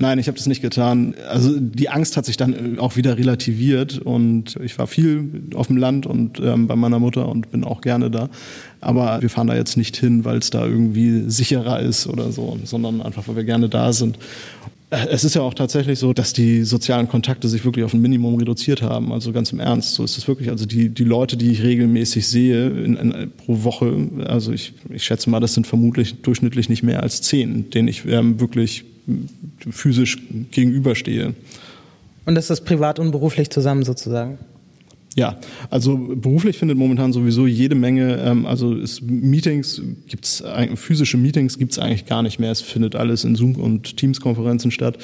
Nein, 0.02 0.18
ich 0.18 0.28
habe 0.28 0.38
das 0.38 0.48
nicht 0.48 0.62
getan. 0.62 1.14
Also 1.30 1.60
die 1.60 1.90
Angst 1.90 2.16
hat 2.16 2.26
sich 2.26 2.38
dann 2.38 2.78
äh, 2.78 2.80
auch 2.80 2.96
wieder 2.96 3.18
relativiert 3.18 4.00
und 4.00 4.58
ich 4.64 4.80
war 4.80 4.88
viel 4.88 5.44
auf 5.56 5.68
dem 5.68 5.76
Land 5.76 6.06
und 6.06 6.40
ähm, 6.40 6.68
bei 6.68 6.78
meiner 6.78 7.00
Mutter 7.00 7.28
und 7.28 7.52
bin 7.52 7.66
auch 7.66 7.82
gerne 7.82 8.10
da. 8.10 8.30
Aber 8.80 9.22
wir 9.22 9.30
fahren 9.30 9.48
da 9.48 9.56
jetzt 9.56 9.76
nicht 9.76 9.98
hin, 9.98 10.24
weil 10.24 10.38
es 10.38 10.52
da 10.52 10.66
irgendwie 10.66 11.30
sicherer 11.30 11.82
ist 11.82 12.08
oder 12.08 12.32
so, 12.32 12.58
sondern 12.64 13.02
einfach, 13.02 13.28
weil 13.28 13.36
wir 13.36 13.44
gerne 13.44 13.68
da 13.68 13.92
sind. 13.92 14.18
Äh, 14.90 15.08
es 15.10 15.26
ist 15.26 15.36
ja 15.36 15.42
auch 15.42 15.54
tatsächlich 15.54 16.00
so, 16.00 16.14
dass 16.14 16.32
die 16.32 16.64
sozialen 16.64 17.10
Kontakte 17.10 17.50
sich 17.50 17.66
wirklich 17.66 17.84
auf 17.84 17.94
ein 17.94 18.00
Minimum 18.00 18.36
reduziert 18.36 18.82
haben. 18.82 19.12
Also 19.12 19.34
ganz 19.34 19.52
im 19.52 19.60
Ernst, 19.60 19.96
so 19.96 20.06
ist 20.06 20.18
es 20.18 20.30
wirklich. 20.30 20.50
Also 20.50 20.66
die, 20.66 20.88
die 20.88 21.04
Leute, 21.04 21.36
die 21.36 21.52
ich 21.52 21.62
regelmäßig 21.62 22.26
sehe 22.26 22.70
in, 22.70 22.96
in, 22.96 23.32
pro 23.36 23.66
Woche, 23.66 24.08
also 24.26 24.54
ich, 24.54 24.72
ich 24.90 25.04
schätze 25.04 25.30
mal, 25.30 25.42
das 25.42 25.56
sind 25.56 25.68
vermutlich 25.68 26.22
durchschnittlich 26.22 26.70
nicht 26.70 26.84
mehr 26.84 27.04
als 27.04 27.22
zehn, 27.22 27.70
denen 27.70 27.90
ich 27.90 28.06
ähm, 28.06 28.40
wirklich 28.40 28.86
physisch 29.70 30.18
gegenüberstehe. 30.52 31.34
Und 32.26 32.36
das 32.36 32.50
ist 32.50 32.62
privat 32.62 33.00
und 33.00 33.12
beruflich 33.12 33.50
zusammen 33.50 33.84
sozusagen? 33.84 34.38
Ja, 35.16 35.40
also 35.72 35.98
beruflich 35.98 36.58
findet 36.58 36.78
momentan 36.78 37.12
sowieso 37.12 37.48
jede 37.48 37.74
Menge, 37.74 38.18
ähm, 38.24 38.46
also 38.46 38.76
es, 38.76 39.02
Meetings 39.02 39.82
gibt's 40.08 40.44
physische 40.76 41.18
Meetings 41.18 41.58
gibt's 41.58 41.80
eigentlich 41.80 42.06
gar 42.06 42.22
nicht 42.22 42.40
mehr. 42.40 42.52
Es 42.52 42.62
findet 42.62 42.96
alles 42.96 43.24
in 43.24 43.36
Zoom 43.36 43.56
und 43.56 43.98
Teams-Konferenzen 43.98 44.70
statt. 44.70 45.00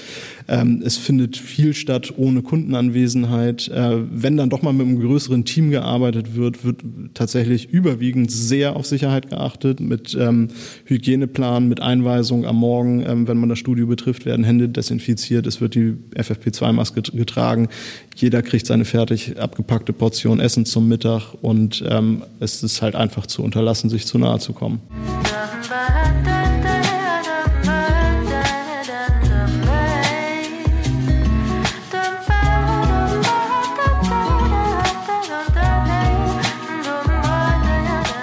Ähm, 0.48 0.84
es 0.86 0.98
findet 0.98 1.38
viel 1.38 1.74
statt 1.74 2.14
ohne 2.18 2.44
Kundenanwesenheit. 2.44 3.68
Äh, 3.70 3.98
wenn 4.12 4.38
dann 4.38 4.52
doch 4.52 4.62
mal 4.62 4.74
mit 4.74 4.86
einem 4.86 5.00
größeren 5.00 5.44
Team 5.44 5.72
gearbeitet 5.72 6.36
wird, 6.36 6.64
wird 6.64 6.82
tatsächlich 7.16 7.70
überwiegend 7.70 8.30
sehr 8.30 8.76
auf 8.76 8.86
Sicherheit 8.86 9.30
geachtet, 9.30 9.80
mit 9.80 10.16
ähm, 10.20 10.50
Hygieneplan, 10.86 11.68
mit 11.68 11.82
Einweisung 11.82 12.46
am 12.46 12.58
Morgen, 12.58 13.04
ähm, 13.08 13.28
wenn 13.28 13.38
man 13.38 13.50
das 13.50 13.58
Studio 13.58 13.88
betrifft, 13.88 14.26
werden 14.28 14.46
Hände 14.46 14.70
desinfiziert, 14.70 15.48
es 15.48 15.62
wird 15.62 15.74
die 15.74 15.96
FFP2-Maske 16.16 17.02
getragen, 17.14 17.70
jeder 18.16 18.42
kriegt 18.44 18.68
seine 18.68 18.86
fertig 18.86 19.40
abgepackte 19.40 19.95
Portion 19.98 20.40
Essen 20.40 20.66
zum 20.66 20.88
Mittag 20.88 21.34
und 21.42 21.84
ähm, 21.88 22.24
es 22.40 22.64
ist 22.64 22.82
halt 22.82 22.96
einfach 22.96 23.26
zu 23.28 23.44
unterlassen, 23.44 23.90
sich 23.90 24.06
zu 24.06 24.18
nahe 24.18 24.40
zu 24.40 24.54
kommen. 24.54 24.82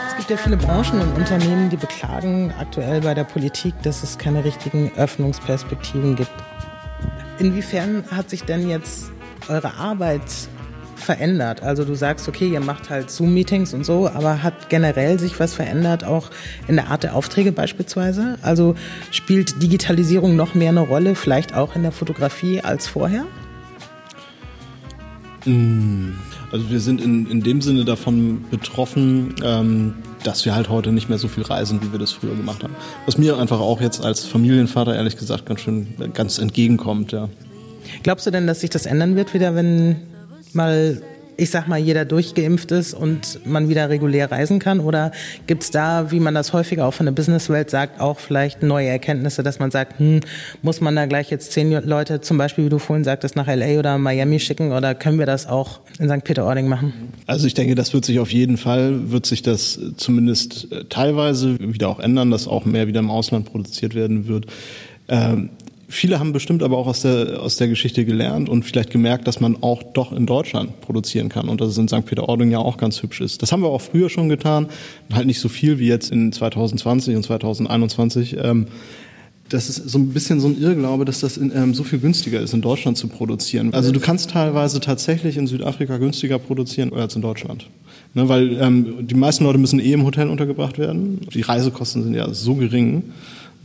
Es 0.09 0.17
gibt 0.17 0.31
ja 0.31 0.37
viele 0.37 0.57
Branchen 0.57 1.01
und 1.01 1.17
Unternehmen, 1.17 1.71
die 1.71 1.77
beklagen 1.77 2.53
aktuell 2.59 3.01
bei 3.01 3.15
der 3.15 3.25
Politik, 3.25 3.75
dass 3.83 4.03
es 4.03 4.19
keine 4.19 4.45
richtigen 4.45 4.93
Öffnungsperspektiven 4.97 6.17
gibt. 6.17 6.33
Inwiefern 7.39 8.05
hat 8.11 8.31
sich 8.31 8.45
denn 8.45 8.69
jetzt 8.69 9.11
eure 9.49 9.75
Arbeit 9.75 10.23
verändert? 10.97 11.63
Also 11.63 11.85
du 11.85 11.95
sagst, 11.95 12.29
okay, 12.29 12.49
ihr 12.49 12.61
macht 12.61 12.91
halt 12.91 13.11
Zoom-Meetings 13.11 13.75
und 13.75 13.85
so, 13.85 14.09
aber 14.09 14.43
hat 14.43 14.69
generell 14.69 15.19
sich 15.19 15.39
was 15.41 15.55
verändert, 15.55 16.05
auch 16.05 16.31
in 16.69 16.77
der 16.77 16.89
Art 16.89 17.03
der 17.03 17.15
Aufträge 17.15 17.53
beispielsweise? 17.53 18.39
Also 18.43 18.75
spielt 19.11 19.63
Digitalisierung 19.63 20.37
noch 20.37 20.55
mehr 20.55 20.71
eine 20.71 20.81
Rolle, 20.81 21.15
vielleicht 21.15 21.55
auch 21.55 21.77
in 21.77 21.83
der 21.83 21.93
Fotografie 21.93 22.61
als 22.61 22.87
vorher? 22.87 23.25
Mm, 25.45 26.13
also 26.53 26.71
wir 26.71 26.81
sind 26.81 27.01
in, 27.01 27.27
in 27.31 27.43
dem 27.43 27.63
Sinne 27.63 27.85
davon 27.85 28.45
betroffen, 28.51 29.35
ähm, 29.43 29.95
dass 30.23 30.45
wir 30.45 30.55
halt 30.55 30.69
heute 30.69 30.93
nicht 30.93 31.09
mehr 31.09 31.19
so 31.19 31.29
viel 31.29 31.43
reisen, 31.43 31.81
wie 31.83 31.93
wir 31.93 31.99
das 31.99 32.13
früher 32.13 32.35
gemacht 32.35 32.63
haben. 32.63 32.75
Was 33.07 33.19
mir 33.19 33.39
einfach 33.39 33.61
auch 33.61 33.81
jetzt 33.81 34.05
als 34.05 34.25
Familienvater 34.25 34.95
ehrlich 34.95 35.17
gesagt 35.17 35.47
ganz 35.47 35.61
schön 35.61 35.95
ganz 36.15 36.39
entgegenkommt, 36.39 37.13
ja. 37.13 37.29
Glaubst 38.03 38.27
du 38.27 38.31
denn, 38.31 38.47
dass 38.47 38.61
sich 38.61 38.71
das 38.71 38.87
ändern 38.87 39.17
wird 39.17 39.35
wieder, 39.35 39.55
wenn 39.55 39.97
mal 40.55 41.03
ich 41.37 41.51
sag 41.51 41.67
mal, 41.67 41.79
jeder 41.79 42.05
durchgeimpft 42.05 42.71
ist 42.73 42.95
und 42.95 43.41
man 43.45 43.69
wieder 43.69 43.89
regulär 43.89 44.31
reisen 44.31 44.59
kann? 44.59 44.81
Oder 44.81 45.13
gibt 45.47 45.63
es 45.65 45.71
da, 45.71 46.11
wie 46.11 46.21
man 46.21 46.35
das 46.35 46.53
häufiger 46.53 46.87
auch 46.87 46.95
von 46.95 47.07
der 47.07 47.13
Businesswelt 47.13 47.71
sagt, 47.71 48.01
auch 48.01 48.21
vielleicht 48.21 48.63
neue 48.63 48.89
Erkenntnisse, 48.89 49.43
dass 49.43 49.59
man 49.59 49.71
sagt, 49.71 49.99
hm, 49.99 50.21
muss 50.63 50.81
man 50.81 50.95
da 50.95 51.07
gleich 51.07 51.31
jetzt 51.31 51.53
zehn 51.53 51.73
Leute 51.73 52.21
zum 52.21 52.39
Beispiel, 52.39 52.67
wie 52.67 52.69
du 52.69 52.79
vorhin 52.79 53.05
sagtest, 53.05 53.37
nach 53.37 53.47
LA 53.47 53.79
oder 53.79 53.99
Miami 53.99 54.41
schicken 54.41 54.73
oder 54.73 54.95
können 54.95 55.19
wir 55.19 55.27
das 55.27 55.47
auch 55.47 55.81
in 55.99 56.09
St. 56.09 56.25
Peter-Ording 56.25 56.69
machen? 56.69 56.93
Also 57.27 57.47
ich 57.47 57.55
denke, 57.55 57.75
das 57.75 57.93
wird 57.93 58.05
sich 58.05 58.21
auf 58.21 58.33
jeden 58.33 58.57
Fall, 58.57 59.11
wird 59.11 59.27
sich 59.27 59.43
das 59.43 59.81
zumindest 59.97 60.71
äh, 60.71 60.85
teilweise 60.85 61.59
wieder 61.59 61.89
auch 61.89 61.99
ändern, 61.99 62.31
dass 62.31 62.47
auch 62.47 62.65
mehr 62.65 62.87
wieder 62.87 63.01
im 63.01 63.11
Ausland 63.11 63.47
produziert 63.47 63.95
werden 63.95 64.29
wird. 64.29 64.47
Ähm, 65.09 65.51
Viele 65.93 66.19
haben 66.19 66.33
bestimmt 66.33 66.63
aber 66.63 66.79
auch 66.79 66.87
aus 66.87 67.03
der, 67.03 67.43
aus 67.43 67.57
der 67.57 67.69
Geschichte 67.69 68.07
gelernt 68.07 68.49
und 68.49 68.65
vielleicht 68.65 68.89
gemerkt, 68.89 69.29
dass 69.29 69.41
man 69.41 69.63
auch 69.63 69.83
doch 69.83 70.11
in 70.11 70.25
Deutschland 70.25 70.81
produzieren 70.81 71.29
kann 71.29 71.51
und 71.51 71.61
dass 71.61 71.69
es 71.69 71.77
in 71.77 71.87
St. 71.87 72.07
Peter-Ording 72.07 72.51
ja 72.51 72.61
auch 72.61 72.79
ganz 72.79 73.03
hübsch 73.03 73.21
ist. 73.21 73.43
Das 73.43 73.53
haben 73.53 73.63
wir 73.63 73.69
auch 73.69 73.83
früher 73.83 74.09
schon 74.09 74.31
getan, 74.31 74.69
halt 75.13 75.27
nicht 75.27 75.39
so 75.39 75.51
viel 75.51 75.79
wie 75.79 75.89
jetzt 75.89 76.11
in 76.11 76.33
2020 76.33 77.15
und 77.15 77.25
2021. 77.25 78.39
Ähm, 78.43 78.69
das 79.51 79.69
ist 79.69 79.91
so 79.91 79.99
ein 79.99 80.09
bisschen 80.15 80.41
so 80.41 80.49
ein 80.49 80.59
Irrglaube, 80.59 81.05
dass 81.05 81.21
das 81.21 81.37
in, 81.37 81.53
ähm, 81.55 81.75
so 81.75 81.85
viel 81.85 81.99
günstiger 81.99 82.41
ist, 82.41 82.55
in 82.55 82.63
Deutschland 82.63 82.97
zu 82.97 83.09
produzieren. 83.09 83.75
Also 83.75 83.93
du 83.93 84.01
kannst 84.01 84.31
teilweise 84.31 84.81
tatsächlich 84.81 85.37
in 85.37 85.47
Südafrika 85.47 85.99
günstiger 85.99 86.39
produzieren 86.39 86.95
als 86.95 87.17
in 87.17 87.21
Deutschland. 87.21 87.69
Ne, 88.15 88.31
weil 88.31 88.59
ähm, 88.63 89.07
die 89.07 89.15
meisten 89.15 89.45
Leute 89.45 89.59
müssen 89.59 89.79
eh 89.79 89.93
im 89.93 90.05
Hotel 90.05 90.29
untergebracht 90.29 90.79
werden. 90.79 91.21
Die 91.35 91.43
Reisekosten 91.43 92.03
sind 92.03 92.15
ja 92.15 92.33
so 92.33 92.55
gering. 92.55 93.05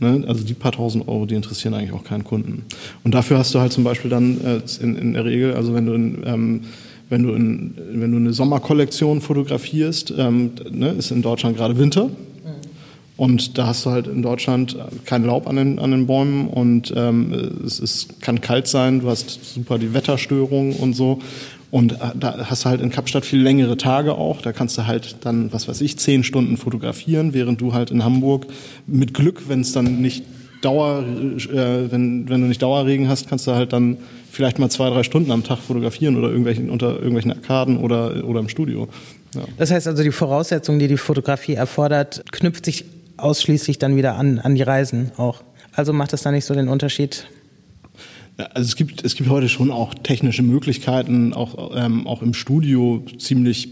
Ne? 0.00 0.24
Also 0.26 0.44
die 0.44 0.54
paar 0.54 0.72
tausend 0.72 1.08
Euro, 1.08 1.26
die 1.26 1.34
interessieren 1.34 1.74
eigentlich 1.74 1.92
auch 1.92 2.04
keinen 2.04 2.24
Kunden. 2.24 2.64
Und 3.04 3.14
dafür 3.14 3.38
hast 3.38 3.54
du 3.54 3.60
halt 3.60 3.72
zum 3.72 3.84
Beispiel 3.84 4.10
dann 4.10 4.40
äh, 4.44 4.60
in, 4.82 4.96
in 4.96 5.14
der 5.14 5.24
Regel, 5.24 5.54
also 5.54 5.74
wenn 5.74 5.86
du 5.86 5.94
in, 5.94 6.22
ähm, 6.24 6.60
wenn 7.08 7.22
du, 7.22 7.32
in, 7.32 7.74
wenn 7.92 8.12
du 8.12 8.18
eine 8.18 8.32
Sommerkollektion 8.32 9.20
fotografierst, 9.20 10.12
ähm, 10.16 10.52
ne, 10.70 10.90
ist 10.90 11.10
in 11.10 11.22
Deutschland 11.22 11.56
gerade 11.56 11.78
Winter. 11.78 12.10
Und 13.18 13.58
da 13.58 13.66
hast 13.66 13.84
du 13.84 13.90
halt 13.90 14.06
in 14.06 14.22
Deutschland 14.22 14.76
kein 15.04 15.24
Laub 15.24 15.48
an 15.48 15.56
den, 15.56 15.80
an 15.80 15.90
den 15.90 16.06
Bäumen 16.06 16.46
und 16.46 16.94
ähm, 16.96 17.32
es 17.66 17.80
ist, 17.80 18.22
kann 18.22 18.40
kalt 18.40 18.68
sein, 18.68 19.00
du 19.00 19.08
hast 19.08 19.54
super 19.54 19.76
die 19.76 19.92
Wetterstörungen 19.92 20.74
und 20.74 20.94
so. 20.94 21.18
Und 21.70 21.92
äh, 21.92 21.96
da 22.18 22.46
hast 22.48 22.64
du 22.64 22.70
halt 22.70 22.80
in 22.80 22.90
Kapstadt 22.90 23.24
viel 23.24 23.40
längere 23.40 23.76
Tage 23.76 24.14
auch. 24.14 24.40
Da 24.40 24.52
kannst 24.52 24.78
du 24.78 24.86
halt 24.86 25.16
dann, 25.22 25.52
was 25.52 25.68
weiß 25.68 25.80
ich, 25.82 25.98
zehn 25.98 26.24
Stunden 26.24 26.56
fotografieren, 26.56 27.34
während 27.34 27.60
du 27.60 27.74
halt 27.74 27.90
in 27.90 28.04
Hamburg 28.04 28.46
mit 28.86 29.14
Glück, 29.14 29.48
wenn 29.48 29.60
es 29.60 29.72
dann 29.72 30.00
nicht 30.00 30.24
Dauer, 30.62 31.04
äh, 31.04 31.90
wenn, 31.92 32.28
wenn 32.28 32.40
du 32.40 32.48
nicht 32.48 32.62
Dauerregen 32.62 33.08
hast, 33.08 33.28
kannst 33.28 33.46
du 33.46 33.52
halt 33.52 33.72
dann 33.72 33.98
vielleicht 34.30 34.58
mal 34.58 34.68
zwei, 34.70 34.90
drei 34.90 35.02
Stunden 35.02 35.30
am 35.30 35.44
Tag 35.44 35.58
fotografieren 35.58 36.16
oder 36.16 36.28
irgendwelchen, 36.28 36.70
unter 36.70 36.94
irgendwelchen 36.94 37.32
Arkaden 37.32 37.78
oder, 37.78 38.24
oder 38.24 38.40
im 38.40 38.48
Studio. 38.48 38.88
Ja. 39.34 39.42
Das 39.56 39.70
heißt 39.70 39.86
also, 39.86 40.02
die 40.02 40.10
Voraussetzung, 40.10 40.78
die 40.78 40.88
die 40.88 40.96
Fotografie 40.96 41.54
erfordert, 41.54 42.24
knüpft 42.32 42.64
sich 42.64 42.86
ausschließlich 43.18 43.78
dann 43.78 43.96
wieder 43.96 44.16
an, 44.16 44.38
an 44.38 44.54
die 44.54 44.62
Reisen 44.62 45.12
auch. 45.16 45.42
Also 45.72 45.92
macht 45.92 46.12
das 46.12 46.22
da 46.22 46.32
nicht 46.32 46.44
so 46.44 46.54
den 46.54 46.68
Unterschied? 46.68 47.26
Also 48.38 48.68
es 48.68 48.76
gibt, 48.76 49.04
es 49.04 49.16
gibt 49.16 49.28
heute 49.28 49.48
schon 49.48 49.72
auch 49.72 49.94
technische 49.94 50.44
Möglichkeiten, 50.44 51.32
auch, 51.32 51.72
ähm, 51.74 52.06
auch 52.06 52.22
im 52.22 52.34
Studio 52.34 53.04
ziemlich 53.18 53.70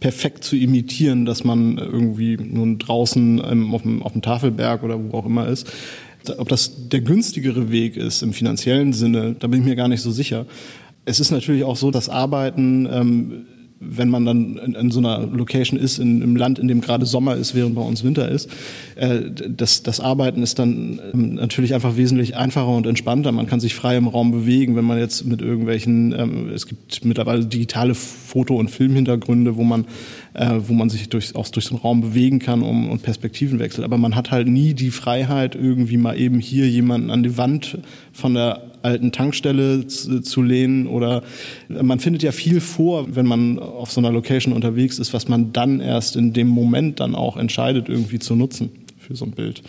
perfekt 0.00 0.42
zu 0.42 0.56
imitieren, 0.56 1.26
dass 1.26 1.44
man 1.44 1.76
irgendwie 1.76 2.38
nun 2.38 2.78
draußen 2.78 3.42
ähm, 3.44 3.74
auf, 3.74 3.82
dem, 3.82 4.02
auf 4.02 4.12
dem 4.12 4.22
Tafelberg 4.22 4.82
oder 4.82 4.98
wo 4.98 5.18
auch 5.18 5.26
immer 5.26 5.46
ist. 5.46 5.70
Ob 6.38 6.48
das 6.48 6.88
der 6.88 7.02
günstigere 7.02 7.70
Weg 7.70 7.96
ist 7.96 8.22
im 8.22 8.32
finanziellen 8.32 8.94
Sinne, 8.94 9.36
da 9.38 9.46
bin 9.46 9.60
ich 9.60 9.66
mir 9.66 9.76
gar 9.76 9.88
nicht 9.88 10.00
so 10.00 10.10
sicher. 10.10 10.46
Es 11.04 11.20
ist 11.20 11.30
natürlich 11.30 11.64
auch 11.64 11.76
so, 11.76 11.90
dass 11.90 12.08
Arbeiten 12.08 12.88
ähm, 12.90 13.46
wenn 13.80 14.10
man 14.10 14.26
dann 14.26 14.56
in, 14.58 14.74
in, 14.74 14.90
so 14.90 14.98
einer 15.00 15.26
Location 15.26 15.80
ist, 15.80 15.98
in, 15.98 16.20
im 16.20 16.36
Land, 16.36 16.58
in 16.58 16.68
dem 16.68 16.82
gerade 16.82 17.06
Sommer 17.06 17.36
ist, 17.36 17.54
während 17.54 17.74
bei 17.74 17.80
uns 17.80 18.04
Winter 18.04 18.28
ist, 18.28 18.50
äh, 18.96 19.20
das, 19.48 19.82
das 19.82 20.00
Arbeiten 20.00 20.42
ist 20.42 20.58
dann 20.58 21.00
ähm, 21.14 21.34
natürlich 21.34 21.74
einfach 21.74 21.96
wesentlich 21.96 22.36
einfacher 22.36 22.68
und 22.68 22.86
entspannter. 22.86 23.32
Man 23.32 23.46
kann 23.46 23.58
sich 23.58 23.74
frei 23.74 23.96
im 23.96 24.06
Raum 24.06 24.32
bewegen, 24.32 24.76
wenn 24.76 24.84
man 24.84 24.98
jetzt 24.98 25.24
mit 25.24 25.40
irgendwelchen, 25.40 26.14
ähm, 26.16 26.50
es 26.54 26.66
gibt 26.66 27.04
mittlerweile 27.06 27.46
digitale 27.46 27.94
Foto- 27.94 28.56
und 28.56 28.70
Filmhintergründe, 28.70 29.56
wo 29.56 29.64
man, 29.64 29.86
äh, 30.34 30.56
wo 30.66 30.72
man 30.72 30.90
sich 30.90 31.08
durch, 31.08 31.34
auch 31.34 31.48
durch 31.48 31.70
einen 31.70 31.80
Raum 31.80 32.00
bewegen 32.00 32.38
kann 32.38 32.62
um, 32.62 32.90
und 32.90 33.02
Perspektiven 33.02 33.58
wechselt. 33.58 33.84
Aber 33.84 33.98
man 33.98 34.14
hat 34.14 34.30
halt 34.30 34.48
nie 34.48 34.74
die 34.74 34.90
Freiheit, 34.90 35.54
irgendwie 35.54 35.96
mal 35.96 36.18
eben 36.18 36.38
hier 36.40 36.68
jemanden 36.68 37.10
an 37.10 37.22
die 37.22 37.36
Wand 37.36 37.78
von 38.12 38.34
der 38.34 38.62
alten 38.82 39.12
Tankstelle 39.12 39.86
zu, 39.86 40.22
zu 40.22 40.42
lehnen 40.42 40.86
oder 40.86 41.22
man 41.68 42.00
findet 42.00 42.22
ja 42.22 42.32
viel 42.32 42.60
vor, 42.60 43.14
wenn 43.14 43.26
man 43.26 43.58
auf 43.58 43.92
so 43.92 44.00
einer 44.00 44.10
Location 44.10 44.54
unterwegs 44.54 44.98
ist, 44.98 45.12
was 45.12 45.28
man 45.28 45.52
dann 45.52 45.80
erst 45.80 46.16
in 46.16 46.32
dem 46.32 46.48
Moment 46.48 46.98
dann 47.00 47.14
auch 47.14 47.36
entscheidet, 47.36 47.90
irgendwie 47.90 48.18
zu 48.18 48.34
nutzen 48.34 48.70
für 49.10 49.16
so 49.16 49.24
ein 49.24 49.32
Bild. 49.32 49.62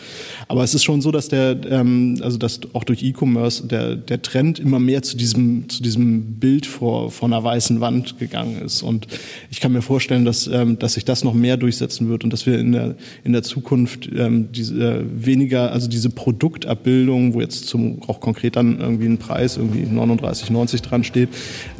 Aber 0.47 0.63
es 0.63 0.75
ist 0.75 0.83
schon 0.83 1.01
so, 1.01 1.11
dass 1.11 1.27
der, 1.27 1.57
ähm, 1.67 2.19
also 2.21 2.37
dass 2.37 2.59
auch 2.73 2.83
durch 2.83 3.01
E-Commerce 3.01 3.65
der, 3.65 3.95
der 3.95 4.21
Trend 4.21 4.59
immer 4.59 4.79
mehr 4.79 5.01
zu 5.01 5.17
diesem, 5.17 5.67
zu 5.67 5.81
diesem 5.81 6.35
Bild 6.35 6.67
vor, 6.67 7.09
vor 7.09 7.27
einer 7.27 7.43
weißen 7.43 7.81
Wand 7.81 8.19
gegangen 8.19 8.61
ist. 8.61 8.83
Und 8.83 9.07
ich 9.49 9.59
kann 9.59 9.71
mir 9.71 9.81
vorstellen, 9.81 10.25
dass, 10.25 10.45
ähm, 10.45 10.77
dass 10.77 10.93
sich 10.93 11.05
das 11.05 11.23
noch 11.23 11.33
mehr 11.33 11.57
durchsetzen 11.57 12.07
wird 12.07 12.23
und 12.23 12.31
dass 12.31 12.45
wir 12.45 12.59
in 12.59 12.71
der, 12.71 12.95
in 13.23 13.33
der 13.33 13.41
Zukunft 13.41 14.07
ähm, 14.15 14.51
diese 14.51 14.75
äh, 14.75 15.03
weniger, 15.11 15.71
also 15.71 15.87
diese 15.87 16.11
Produktabbildung, 16.11 17.33
wo 17.33 17.41
jetzt 17.41 17.65
zum, 17.65 18.03
auch 18.07 18.19
konkret 18.19 18.55
dann 18.55 18.79
irgendwie 18.79 19.07
ein 19.07 19.17
Preis, 19.17 19.57
irgendwie 19.57 19.85
39,90 19.85 20.83
dran 20.83 21.03
steht, 21.03 21.29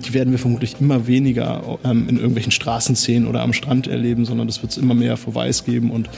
die 0.04 0.16
werden 0.16 0.32
wir 0.32 0.40
vermutlich 0.40 0.78
immer 0.80 1.06
weniger 1.06 1.78
ähm, 1.84 2.10
in 2.10 2.16
irgendwelchen 2.16 2.52
Straßenszenen 2.52 3.28
oder 3.28 3.42
am 3.44 3.54
Strand 3.54 3.86
erleben, 3.86 4.26
sondern 4.26 4.48
das 4.48 4.64
wird 4.64 4.72
es 4.72 4.80
immer 4.80 4.96
mehr 4.96 5.16
vor 5.16 5.36
Weiß 5.36 5.64
geben 5.64 5.92
und 5.92 6.10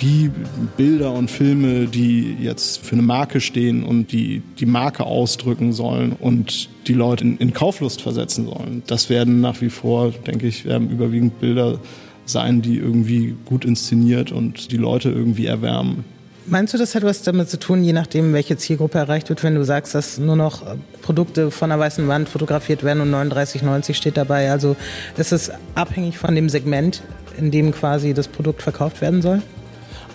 die 0.00 0.30
Bilder 0.76 1.12
und 1.12 1.30
Filme, 1.30 1.86
die 1.86 2.36
jetzt 2.40 2.84
für 2.84 2.92
eine 2.92 3.02
Marke 3.02 3.40
stehen 3.40 3.82
und 3.82 4.12
die 4.12 4.42
die 4.58 4.66
Marke 4.66 5.04
ausdrücken 5.04 5.72
sollen 5.72 6.12
und 6.12 6.68
die 6.86 6.94
Leute 6.94 7.24
in, 7.24 7.36
in 7.38 7.52
Kauflust 7.52 8.02
versetzen 8.02 8.46
sollen, 8.46 8.82
das 8.86 9.08
werden 9.10 9.40
nach 9.40 9.60
wie 9.60 9.70
vor, 9.70 10.10
denke 10.10 10.46
ich, 10.46 10.64
überwiegend 10.64 11.40
Bilder 11.40 11.78
sein, 12.24 12.62
die 12.62 12.76
irgendwie 12.76 13.36
gut 13.44 13.64
inszeniert 13.64 14.32
und 14.32 14.72
die 14.72 14.76
Leute 14.76 15.10
irgendwie 15.10 15.46
erwärmen. 15.46 16.04
Meinst 16.48 16.74
du, 16.74 16.78
das 16.78 16.94
hat 16.94 17.02
was 17.02 17.22
damit 17.22 17.50
zu 17.50 17.58
tun, 17.58 17.82
je 17.82 17.92
nachdem, 17.92 18.32
welche 18.32 18.56
Zielgruppe 18.56 18.98
erreicht 18.98 19.28
wird, 19.30 19.42
wenn 19.42 19.56
du 19.56 19.64
sagst, 19.64 19.96
dass 19.96 20.18
nur 20.18 20.36
noch 20.36 20.62
Produkte 21.02 21.50
von 21.50 21.70
der 21.70 21.78
weißen 21.80 22.06
Wand 22.06 22.28
fotografiert 22.28 22.84
werden 22.84 23.00
und 23.00 23.12
39,90 23.12 23.94
steht 23.94 24.16
dabei? 24.16 24.52
Also 24.52 24.76
ist 25.16 25.32
es 25.32 25.50
abhängig 25.74 26.18
von 26.18 26.36
dem 26.36 26.48
Segment, 26.48 27.02
in 27.36 27.50
dem 27.50 27.72
quasi 27.72 28.14
das 28.14 28.28
Produkt 28.28 28.62
verkauft 28.62 29.00
werden 29.00 29.22
soll? 29.22 29.42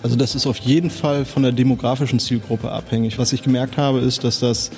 Also 0.02 0.16
das 0.16 0.34
ist 0.34 0.46
auf 0.46 0.58
jeden 0.58 0.90
Fall 0.90 1.24
von 1.24 1.44
der 1.44 1.52
demografischen 1.52 2.18
Zielgruppe 2.18 2.72
abhängig. 2.72 3.18
Was 3.18 3.32
ich 3.32 3.42
gemerkt 3.42 3.76
habe, 3.76 4.00
ist, 4.00 4.24
dass 4.24 4.40
das 4.40 4.70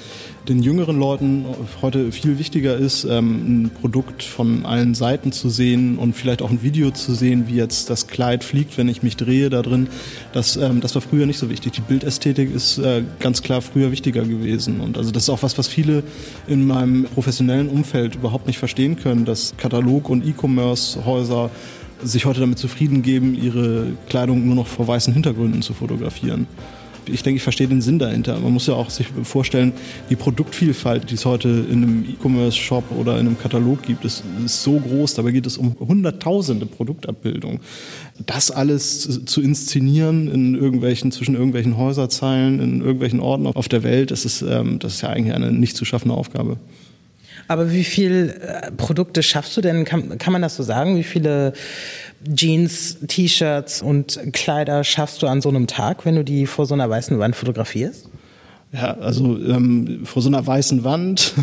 den 0.49 0.63
jüngeren 0.63 0.99
Leuten 0.99 1.47
heute 1.81 2.13
viel 2.13 2.39
wichtiger 2.39 2.77
ist, 2.77 3.05
ähm, 3.05 3.65
ein 3.65 3.71
Produkt 3.71 4.23
von 4.23 4.67
allen 4.67 4.95
Seiten 4.95 5.33
zu 5.33 5.49
sehen 5.49 5.97
und 5.97 6.15
vielleicht 6.15 6.43
auch 6.43 6.51
ein 6.51 6.63
Video 6.63 6.91
zu 6.91 7.15
sehen, 7.15 7.45
wie 7.49 7.55
jetzt 7.55 7.89
das 7.89 8.07
Kleid 8.09 8.45
fliegt, 8.45 8.77
wenn 8.77 8.89
ich 8.89 9.03
mich 9.03 9.17
drehe 9.17 9.49
da 9.49 9.63
drin. 9.63 9.89
Das, 10.35 10.57
ähm, 10.57 10.83
das 10.83 10.95
war 10.95 11.01
früher 11.01 11.25
nicht 11.25 11.39
so 11.39 11.49
wichtig. 11.49 11.73
Die 11.73 11.81
Bildästhetik 11.81 12.55
ist 12.55 12.77
äh, 12.77 13.03
ganz 13.21 13.41
klar 13.41 13.63
früher 13.63 13.91
wichtiger 13.91 14.25
gewesen. 14.25 14.81
Und 14.81 14.99
also 14.99 15.11
das 15.11 15.23
ist 15.23 15.31
auch 15.31 15.43
was, 15.43 15.57
was 15.57 15.69
viele 15.69 16.03
in 16.47 16.67
meinem 16.67 17.05
professionellen 17.05 17.71
Umfeld 17.71 18.17
überhaupt 18.17 18.47
nicht 18.47 18.59
verstehen 18.59 18.97
können, 18.97 19.25
dass 19.25 19.55
Katalog- 19.57 20.11
und 20.11 20.27
E-Commerce-Häuser 20.27 21.51
sich 22.03 22.27
heute 22.27 22.41
damit 22.41 22.59
zufrieden 22.59 23.03
geben, 23.03 23.35
ihre 23.35 23.87
Kleidung 24.09 24.47
nur 24.47 24.55
noch 24.55 24.67
vor 24.67 24.87
weißen 24.87 25.13
Hintergründen 25.13 25.63
zu 25.63 25.75
fotografieren. 25.75 26.47
Ich 27.07 27.23
denke, 27.23 27.37
ich 27.37 27.43
verstehe 27.43 27.69
den 27.69 27.83
Sinn 27.83 27.99
dahinter. 27.99 28.39
Man 28.41 28.53
muss 28.53 28.67
ja 28.67 28.75
auch 28.75 28.91
sich 28.91 29.07
vorstellen, 29.25 29.73
die 30.09 30.17
Produktvielfalt, 30.17 31.11
die 31.11 31.15
es 31.15 31.25
heute 31.25 31.49
in 31.49 31.83
einem 31.83 32.05
E-Commerce-Shop 32.09 32.85
oder 32.99 33.15
in 33.15 33.27
einem 33.27 33.39
Katalog 33.39 33.83
gibt, 33.83 34.05
ist, 34.05 34.25
ist, 34.45 34.63
so 34.63 34.79
groß. 34.79 35.15
Dabei 35.15 35.33
geht 35.33 35.47
es 35.47 35.59
um 35.59 35.77
hunderttausende 35.79 36.67
Produktabbildungen. 36.67 37.61
Das 38.25 38.51
alles 38.51 39.25
zu 39.27 39.43
inszenieren 39.43 40.29
in 40.29 40.55
irgendwelchen, 40.55 41.13
zwischen 41.13 41.35
irgendwelchen 41.35 41.77
Häuserzeilen, 41.77 42.61
in 42.61 42.81
irgendwelchen 42.81 43.21
Orten 43.21 43.47
auf 43.47 43.69
der 43.69 43.83
Welt, 43.83 44.11
das 44.11 44.25
ist, 44.25 44.43
ähm, 44.43 44.79
das 44.79 44.95
ist 44.95 45.01
ja 45.03 45.11
eigentlich 45.11 45.35
eine 45.35 45.53
nicht 45.53 45.77
zu 45.77 45.85
schaffende 45.85 46.15
Aufgabe. 46.15 46.57
Aber 47.49 47.73
wie 47.73 47.85
viele 47.85 48.35
äh, 48.35 48.71
Produkte 48.73 49.23
schaffst 49.23 49.57
du 49.57 49.61
denn? 49.61 49.85
Kann, 49.85 50.19
kann 50.19 50.33
man 50.33 50.43
das 50.43 50.57
so 50.57 50.63
sagen? 50.63 50.97
Wie 50.97 51.05
viele 51.05 51.53
Jeans, 52.35 52.99
T-Shirts 53.07 53.83
und 53.83 54.19
Kleider 54.33 54.85
schaffst 54.85 55.23
du 55.23 55.27
an 55.27 55.41
so 55.41 55.49
einem 55.49 55.67
Tag, 55.67 56.05
wenn 56.07 56.17
du 56.17 56.25
die 56.25 56.47
vor 56.47 56.67
so 56.67 56.75
einer 56.75 56.89
weißen 56.89 57.19
Wand 57.19 57.37
fotografierst? 57.37 58.09
Ja, 58.75 58.97
also 58.99 59.39
ähm, 59.39 60.01
vor 60.05 60.21
so 60.21 60.29
einer 60.29 60.45
weißen 60.45 60.83
Wand. 60.83 61.35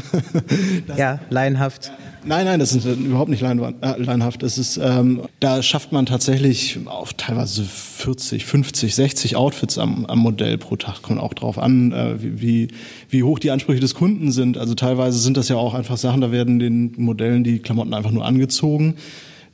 ja, 0.98 1.20
laienhaft. 1.30 1.92
Nein, 2.26 2.46
nein, 2.46 2.60
das 2.60 2.74
ist 2.74 2.86
überhaupt 2.86 3.30
nicht 3.30 3.42
äh, 3.42 3.54
leinhaft. 3.98 4.44
Das 4.44 4.58
ist, 4.58 4.78
ähm, 4.78 5.22
da 5.40 5.64
schafft 5.64 5.94
man 5.94 6.06
tatsächlich 6.06 6.80
auf 6.86 7.14
teilweise 7.14 7.64
40, 7.64 8.46
50, 8.46 8.94
60 8.94 9.36
Outfits 9.38 9.78
am, 9.78 10.06
am 10.06 10.20
Modell 10.20 10.58
pro 10.58 10.76
Tag. 10.76 11.02
Kommt 11.02 11.22
auch 11.22 11.34
drauf 11.34 11.58
an, 11.58 11.94
äh, 11.94 12.16
wie, 12.20 12.68
wie 13.10 13.24
hoch 13.24 13.40
die 13.40 13.50
Ansprüche 13.50 13.80
des 13.80 13.96
Kunden 13.96 14.32
sind. 14.32 14.58
Also 14.58 14.76
teilweise 14.76 15.18
sind 15.18 15.38
das 15.38 15.48
ja 15.48 15.56
auch 15.56 15.74
einfach 15.74 15.98
Sachen, 15.98 16.20
da 16.20 16.32
werden 16.32 16.60
den 16.60 16.94
Modellen 16.98 17.46
die 17.46 17.60
Klamotten 17.60 17.94
einfach 17.94 18.12
nur 18.12 18.26
angezogen. 18.26 18.98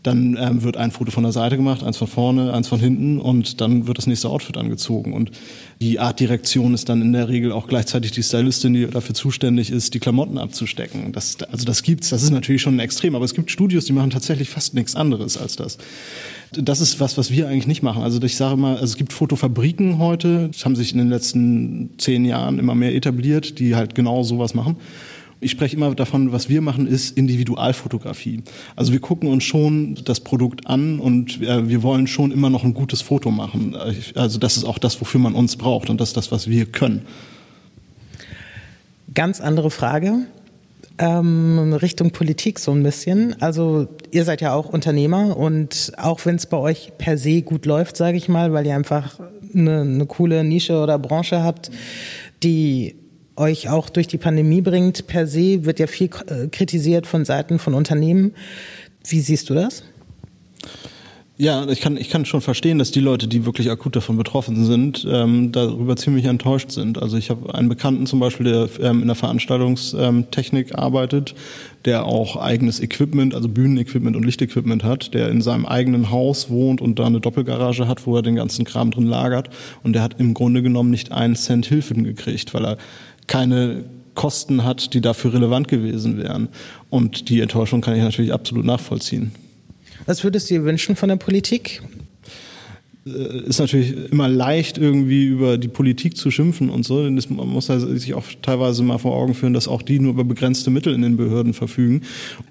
Dann 0.03 0.37
ähm, 0.39 0.63
wird 0.63 0.77
ein 0.77 0.91
Foto 0.91 1.11
von 1.11 1.23
der 1.23 1.31
Seite 1.31 1.57
gemacht, 1.57 1.83
eins 1.83 1.97
von 1.97 2.07
vorne, 2.07 2.53
eins 2.53 2.67
von 2.67 2.79
hinten 2.79 3.19
und 3.19 3.59
dann 3.59 3.87
wird 3.87 3.97
das 3.97 4.07
nächste 4.07 4.29
Outfit 4.29 4.55
angezogen. 4.55 5.13
Und 5.13 5.31
die 5.81 5.99
Artdirektion 5.99 6.73
ist 6.73 6.87
dann 6.87 7.01
in 7.01 7.13
der 7.13 7.27
Regel 7.27 7.51
auch 7.51 7.67
gleichzeitig 7.67 8.11
die 8.11 8.23
Stylistin, 8.23 8.73
die 8.73 8.87
dafür 8.87 9.15
zuständig 9.15 9.69
ist, 9.69 9.93
die 9.93 9.99
Klamotten 9.99 10.37
abzustecken. 10.37 11.11
Das, 11.11 11.37
also 11.51 11.65
das 11.65 11.83
gibt's, 11.83 12.09
das 12.09 12.23
ist 12.23 12.29
natürlich 12.29 12.61
schon 12.61 12.77
ein 12.77 12.79
Extrem, 12.79 13.15
aber 13.15 13.25
es 13.25 13.33
gibt 13.33 13.51
Studios, 13.51 13.85
die 13.85 13.93
machen 13.93 14.09
tatsächlich 14.09 14.49
fast 14.49 14.73
nichts 14.75 14.95
anderes 14.95 15.37
als 15.37 15.55
das. 15.55 15.77
Das 16.53 16.79
ist 16.79 16.99
was, 16.99 17.17
was 17.17 17.29
wir 17.29 17.49
eigentlich 17.49 17.67
nicht 17.67 17.83
machen. 17.83 18.03
Also 18.03 18.21
ich 18.21 18.37
sage 18.37 18.55
mal, 18.55 18.73
also 18.73 18.85
es 18.85 18.95
gibt 18.95 19.11
Fotofabriken 19.11 19.97
heute, 19.97 20.49
das 20.53 20.63
haben 20.63 20.75
sich 20.75 20.93
in 20.93 20.99
den 20.99 21.09
letzten 21.09 21.91
zehn 21.97 22.23
Jahren 22.23 22.59
immer 22.59 22.75
mehr 22.75 22.95
etabliert, 22.95 23.59
die 23.59 23.75
halt 23.75 23.95
genau 23.95 24.23
sowas 24.23 24.53
machen. 24.53 24.77
Ich 25.39 25.51
spreche 25.51 25.75
immer 25.75 25.93
davon, 25.93 26.31
was 26.31 26.49
wir 26.49 26.61
machen, 26.61 26.87
ist 26.87 27.15
Individualfotografie. 27.15 28.41
Also 28.75 28.91
wir 28.91 28.99
gucken 28.99 29.29
uns 29.29 29.43
schon 29.43 29.95
das 30.03 30.19
Produkt 30.19 30.65
an 30.65 30.99
und 30.99 31.41
äh, 31.41 31.69
wir 31.69 31.83
wollen 31.83 32.07
schon 32.07 32.31
immer 32.31 32.49
noch 32.49 32.63
ein 32.63 32.73
gutes 32.73 33.01
Foto 33.03 33.29
machen. 33.29 33.75
Also 34.15 34.39
das 34.39 34.57
ist 34.57 34.63
auch 34.63 34.79
das, 34.79 34.99
wofür 34.99 35.19
man 35.19 35.35
uns 35.35 35.55
braucht 35.55 35.89
und 35.89 36.01
das 36.01 36.09
ist 36.09 36.17
das, 36.17 36.31
was 36.31 36.47
wir 36.49 36.65
können. 36.65 37.03
Ganz 39.13 39.39
andere 39.39 39.69
Frage. 39.69 40.25
Ähm, 40.99 41.73
Richtung 41.73 42.09
Politik 42.09 42.57
so 42.57 42.71
ein 42.71 42.81
bisschen. 42.81 43.39
Also 43.39 43.87
ihr 44.09 44.23
seid 44.23 44.41
ja 44.41 44.53
auch 44.53 44.69
Unternehmer 44.69 45.37
und 45.37 45.91
auch 45.97 46.25
wenn 46.25 46.37
es 46.37 46.47
bei 46.47 46.57
euch 46.57 46.93
per 46.97 47.19
se 47.19 47.43
gut 47.43 47.67
läuft, 47.67 47.97
sage 47.97 48.17
ich 48.17 48.27
mal, 48.27 48.53
weil 48.53 48.65
ihr 48.65 48.75
einfach 48.75 49.19
eine, 49.53 49.81
eine 49.81 50.05
coole 50.07 50.43
Nische 50.43 50.79
oder 50.79 50.97
Branche 50.97 51.43
habt, 51.43 51.69
die 52.41 52.95
euch 53.37 53.69
auch 53.69 53.89
durch 53.89 54.07
die 54.07 54.17
Pandemie 54.17 54.61
bringt. 54.61 55.07
Per 55.07 55.27
se 55.27 55.65
wird 55.65 55.79
ja 55.79 55.87
viel 55.87 56.09
äh, 56.27 56.47
kritisiert 56.47 57.07
von 57.07 57.25
Seiten 57.25 57.59
von 57.59 57.73
Unternehmen. 57.73 58.33
Wie 59.07 59.19
siehst 59.19 59.49
du 59.49 59.53
das? 59.53 59.83
Ja, 61.39 61.69
ich 61.69 61.81
kann, 61.81 61.97
ich 61.97 62.09
kann 62.09 62.25
schon 62.25 62.41
verstehen, 62.41 62.79
dass 62.79 62.89
die 62.89 62.99
Leute, 62.99 63.27
die 63.27 63.45
wirklich 63.45 63.69
akut 63.69 63.95
davon 63.95 64.17
betroffen 64.17 64.65
sind, 64.65 65.05
ähm, 65.07 65.51
darüber 65.51 65.95
ziemlich 65.95 66.25
enttäuscht 66.25 66.71
sind. 66.71 66.99
Also 66.99 67.15
ich 67.15 67.29
habe 67.29 67.53
einen 67.53 67.69
Bekannten 67.69 68.07
zum 68.07 68.19
Beispiel, 68.19 68.47
der 68.47 68.69
ähm, 68.81 69.01
in 69.01 69.07
der 69.07 69.15
Veranstaltungstechnik 69.15 70.73
arbeitet, 70.73 71.35
der 71.85 72.07
auch 72.07 72.37
eigenes 72.37 72.79
Equipment, 72.79 73.35
also 73.35 73.49
Bühnenequipment 73.49 74.15
und 74.15 74.23
Lichtequipment 74.23 74.83
hat, 74.83 75.13
der 75.13 75.29
in 75.29 75.43
seinem 75.43 75.67
eigenen 75.67 76.09
Haus 76.09 76.49
wohnt 76.49 76.81
und 76.81 76.97
da 76.97 77.05
eine 77.05 77.19
Doppelgarage 77.19 77.87
hat, 77.87 78.07
wo 78.07 78.15
er 78.15 78.23
den 78.23 78.35
ganzen 78.35 78.65
Kram 78.65 78.89
drin 78.89 79.05
lagert. 79.05 79.51
Und 79.83 79.93
der 79.93 80.01
hat 80.01 80.19
im 80.19 80.33
Grunde 80.33 80.63
genommen 80.63 80.89
nicht 80.89 81.11
einen 81.11 81.35
Cent 81.35 81.67
Hilfen 81.67 82.03
gekriegt, 82.03 82.51
weil 82.55 82.65
er 82.65 82.77
keine 83.27 83.83
Kosten 84.15 84.63
hat, 84.63 84.93
die 84.93 85.01
dafür 85.01 85.33
relevant 85.33 85.67
gewesen 85.67 86.17
wären. 86.17 86.49
Und 86.89 87.29
die 87.29 87.39
Enttäuschung 87.39 87.81
kann 87.81 87.95
ich 87.95 88.01
natürlich 88.01 88.33
absolut 88.33 88.65
nachvollziehen. 88.65 89.31
Was 90.05 90.23
würdest 90.23 90.49
du 90.49 90.55
dir 90.55 90.63
wünschen 90.63 90.95
von 90.95 91.09
der 91.09 91.17
Politik? 91.17 91.81
Äh, 93.07 93.47
ist 93.47 93.59
natürlich 93.59 93.93
immer 94.11 94.27
leicht, 94.27 94.77
irgendwie 94.77 95.25
über 95.25 95.57
die 95.57 95.67
Politik 95.67 96.17
zu 96.17 96.31
schimpfen 96.31 96.69
und 96.69 96.83
so. 96.83 97.09
Das, 97.09 97.29
man 97.29 97.47
muss 97.47 97.67
ja 97.67 97.79
sich 97.79 98.13
auch 98.13 98.25
teilweise 98.41 98.83
mal 98.83 98.97
vor 98.97 99.15
Augen 99.15 99.33
führen, 99.33 99.53
dass 99.53 99.67
auch 99.67 99.81
die 99.81 99.99
nur 99.99 100.13
über 100.13 100.23
begrenzte 100.23 100.69
Mittel 100.69 100.93
in 100.93 101.01
den 101.01 101.17
Behörden 101.17 101.53
verfügen. 101.53 102.01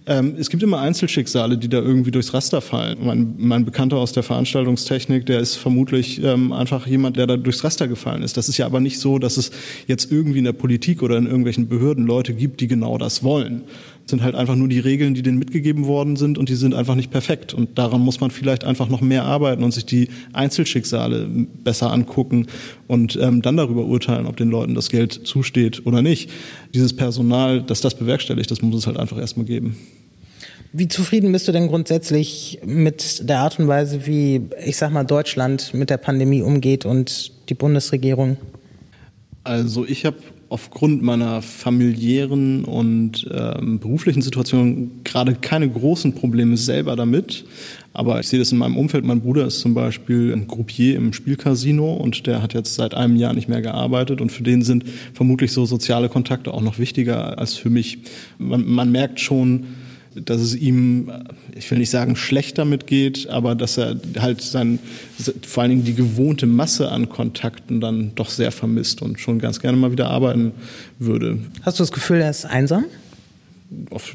Ähm, 0.06 0.34
es 0.38 0.50
gibt 0.50 0.62
immer 0.62 0.80
Einzelschicksale, 0.80 1.58
die 1.58 1.68
da 1.68 1.78
irgendwie 1.78 2.10
durchs 2.10 2.32
Raster 2.34 2.60
fallen. 2.60 2.98
Mein, 3.02 3.34
mein 3.38 3.64
Bekannter 3.64 3.96
aus 3.96 4.12
der 4.12 4.22
Veranstaltungstechnik, 4.22 5.26
der 5.26 5.40
ist 5.40 5.56
vermutlich 5.56 6.22
ähm, 6.22 6.52
einfach 6.52 6.86
jemand, 6.86 7.16
der 7.16 7.26
da 7.26 7.36
durchs 7.36 7.64
Raster 7.64 7.88
gefallen 7.88 8.22
ist. 8.22 8.36
Das 8.36 8.48
ist 8.48 8.56
ja 8.56 8.66
aber 8.66 8.80
nicht 8.80 8.98
so, 8.98 9.18
dass 9.18 9.36
es 9.36 9.50
jetzt 9.86 10.10
irgendwie 10.10 10.38
in 10.38 10.44
der 10.44 10.52
Politik 10.52 11.02
oder 11.02 11.18
in 11.18 11.26
irgendwelchen 11.26 11.68
Behörden 11.68 12.06
Leute 12.06 12.34
gibt, 12.34 12.60
die 12.60 12.68
genau 12.68 12.98
das 12.98 13.22
wollen 13.22 13.62
sind 14.06 14.22
halt 14.22 14.34
einfach 14.34 14.54
nur 14.54 14.68
die 14.68 14.78
Regeln, 14.78 15.14
die 15.14 15.22
denen 15.22 15.38
mitgegeben 15.38 15.86
worden 15.86 16.16
sind 16.16 16.38
und 16.38 16.48
die 16.48 16.54
sind 16.54 16.74
einfach 16.74 16.94
nicht 16.94 17.10
perfekt. 17.10 17.52
Und 17.52 17.76
daran 17.78 18.00
muss 18.00 18.20
man 18.20 18.30
vielleicht 18.30 18.64
einfach 18.64 18.88
noch 18.88 19.00
mehr 19.00 19.24
arbeiten 19.24 19.64
und 19.64 19.72
sich 19.72 19.84
die 19.84 20.08
Einzelschicksale 20.32 21.28
besser 21.64 21.92
angucken 21.92 22.46
und 22.86 23.18
ähm, 23.20 23.42
dann 23.42 23.56
darüber 23.56 23.84
urteilen, 23.84 24.26
ob 24.26 24.36
den 24.36 24.48
Leuten 24.48 24.74
das 24.74 24.90
Geld 24.90 25.12
zusteht 25.12 25.86
oder 25.86 26.02
nicht. 26.02 26.30
Dieses 26.72 26.94
Personal, 26.94 27.62
das 27.62 27.80
das 27.80 27.96
bewerkstelligt, 27.96 28.50
das 28.50 28.62
muss 28.62 28.76
es 28.76 28.86
halt 28.86 28.96
einfach 28.96 29.18
erstmal 29.18 29.46
geben. 29.46 29.76
Wie 30.72 30.88
zufrieden 30.88 31.32
bist 31.32 31.48
du 31.48 31.52
denn 31.52 31.68
grundsätzlich 31.68 32.60
mit 32.64 33.28
der 33.28 33.38
Art 33.38 33.58
und 33.58 33.66
Weise, 33.66 34.06
wie, 34.06 34.42
ich 34.64 34.76
sag 34.76 34.92
mal, 34.92 35.04
Deutschland 35.04 35.72
mit 35.74 35.90
der 35.90 35.96
Pandemie 35.96 36.42
umgeht 36.42 36.84
und 36.84 37.32
die 37.48 37.54
Bundesregierung? 37.54 38.36
Also 39.42 39.86
ich 39.86 40.04
habe 40.04 40.16
aufgrund 40.48 41.02
meiner 41.02 41.42
familiären 41.42 42.64
und 42.64 43.28
ähm, 43.32 43.80
beruflichen 43.80 44.22
Situation 44.22 45.00
gerade 45.02 45.34
keine 45.34 45.68
großen 45.68 46.14
Probleme 46.14 46.56
selber 46.56 46.94
damit. 46.94 47.44
Aber 47.92 48.20
ich 48.20 48.28
sehe 48.28 48.38
das 48.38 48.52
in 48.52 48.58
meinem 48.58 48.76
Umfeld. 48.76 49.04
Mein 49.04 49.22
Bruder 49.22 49.46
ist 49.46 49.60
zum 49.60 49.74
Beispiel 49.74 50.32
ein 50.32 50.46
Groupier 50.46 50.96
im 50.96 51.12
Spielcasino 51.12 51.94
und 51.94 52.26
der 52.26 52.42
hat 52.42 52.54
jetzt 52.54 52.74
seit 52.74 52.94
einem 52.94 53.16
Jahr 53.16 53.32
nicht 53.32 53.48
mehr 53.48 53.62
gearbeitet 53.62 54.20
und 54.20 54.30
für 54.30 54.42
den 54.42 54.62
sind 54.62 54.84
vermutlich 55.14 55.52
so 55.52 55.64
soziale 55.64 56.08
Kontakte 56.08 56.52
auch 56.52 56.60
noch 56.60 56.78
wichtiger 56.78 57.38
als 57.38 57.54
für 57.54 57.70
mich. 57.70 57.98
Man, 58.38 58.68
man 58.68 58.92
merkt 58.92 59.18
schon, 59.18 59.64
dass 60.24 60.40
es 60.40 60.54
ihm, 60.54 61.10
ich 61.54 61.70
will 61.70 61.78
nicht 61.78 61.90
sagen 61.90 62.16
schlecht 62.16 62.58
damit 62.58 62.86
geht, 62.86 63.28
aber 63.28 63.54
dass 63.54 63.78
er 63.78 63.96
halt 64.18 64.40
sein, 64.40 64.78
vor 65.46 65.62
allen 65.62 65.70
Dingen 65.70 65.84
die 65.84 65.94
gewohnte 65.94 66.46
Masse 66.46 66.90
an 66.90 67.08
Kontakten 67.08 67.80
dann 67.80 68.12
doch 68.14 68.30
sehr 68.30 68.52
vermisst 68.52 69.02
und 69.02 69.20
schon 69.20 69.38
ganz 69.38 69.60
gerne 69.60 69.76
mal 69.76 69.92
wieder 69.92 70.08
arbeiten 70.08 70.52
würde. 70.98 71.38
Hast 71.62 71.78
du 71.78 71.82
das 71.82 71.92
Gefühl, 71.92 72.20
er 72.20 72.30
ist 72.30 72.46
einsam? 72.46 72.84
auf, 73.90 74.14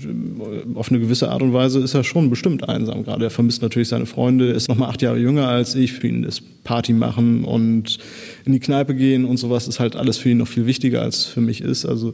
auf 0.76 0.90
eine 0.90 1.00
gewisse 1.00 1.30
Art 1.30 1.42
und 1.42 1.54
Weise 1.54 1.80
ist 1.80 1.94
er 1.94 2.04
schon 2.04 2.30
bestimmt 2.30 2.68
einsam 2.68 3.04
gerade. 3.04 3.26
Er 3.26 3.30
vermisst 3.30 3.62
natürlich 3.62 3.90
seine 3.90 4.06
Freunde, 4.06 4.50
er 4.50 4.56
ist 4.56 4.70
noch 4.70 4.78
mal 4.78 4.88
acht 4.88 5.02
Jahre 5.02 5.18
jünger 5.18 5.48
als 5.48 5.76
ich. 5.76 5.94
Für 5.94 6.08
ihn 6.08 6.24
ist 6.24 6.64
Party 6.64 6.94
machen 6.94 7.44
und 7.44 8.00
in 8.46 8.54
die 8.54 8.60
Kneipe 8.60 8.96
gehen 8.96 9.26
und 9.26 9.38
sowas 9.38 9.68
ist 9.68 9.80
halt 9.80 9.96
alles 9.96 10.18
für 10.18 10.30
ihn 10.30 10.38
noch 10.38 10.48
viel 10.48 10.66
wichtiger 10.66 11.02
als 11.02 11.26
für 11.26 11.42
mich 11.42 11.62
ist. 11.62 11.86
Also 11.86 12.14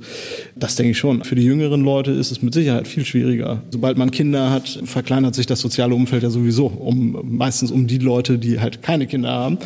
das 0.56 0.76
denke 0.76 0.92
ich 0.92 0.98
schon. 0.98 1.24
Für 1.24 1.36
die 1.36 1.44
jüngeren 1.44 1.82
Leute 1.84 2.12
ist 2.12 2.32
es 2.32 2.42
mit 2.42 2.54
Sicherheit 2.54 2.88
viel 2.88 3.06
schwieriger. 3.06 3.64
Sobald 3.70 3.98
man 3.98 4.12
Kinder 4.12 4.50
hat, 4.50 4.80
verkleinert 4.86 5.36
sich 5.36 5.46
das 5.46 5.60
soziale 5.60 5.96
Umfeld 5.96 6.24
ja 6.24 6.30
sowieso 6.30 6.68
um 6.68 7.20
meistens 7.24 7.72
um 7.72 7.88
die 7.88 7.98
Leute, 7.98 8.38
die 8.38 8.60
halt 8.60 8.82
keine 8.82 9.08
Kinder 9.08 9.32
haben. 9.32 9.58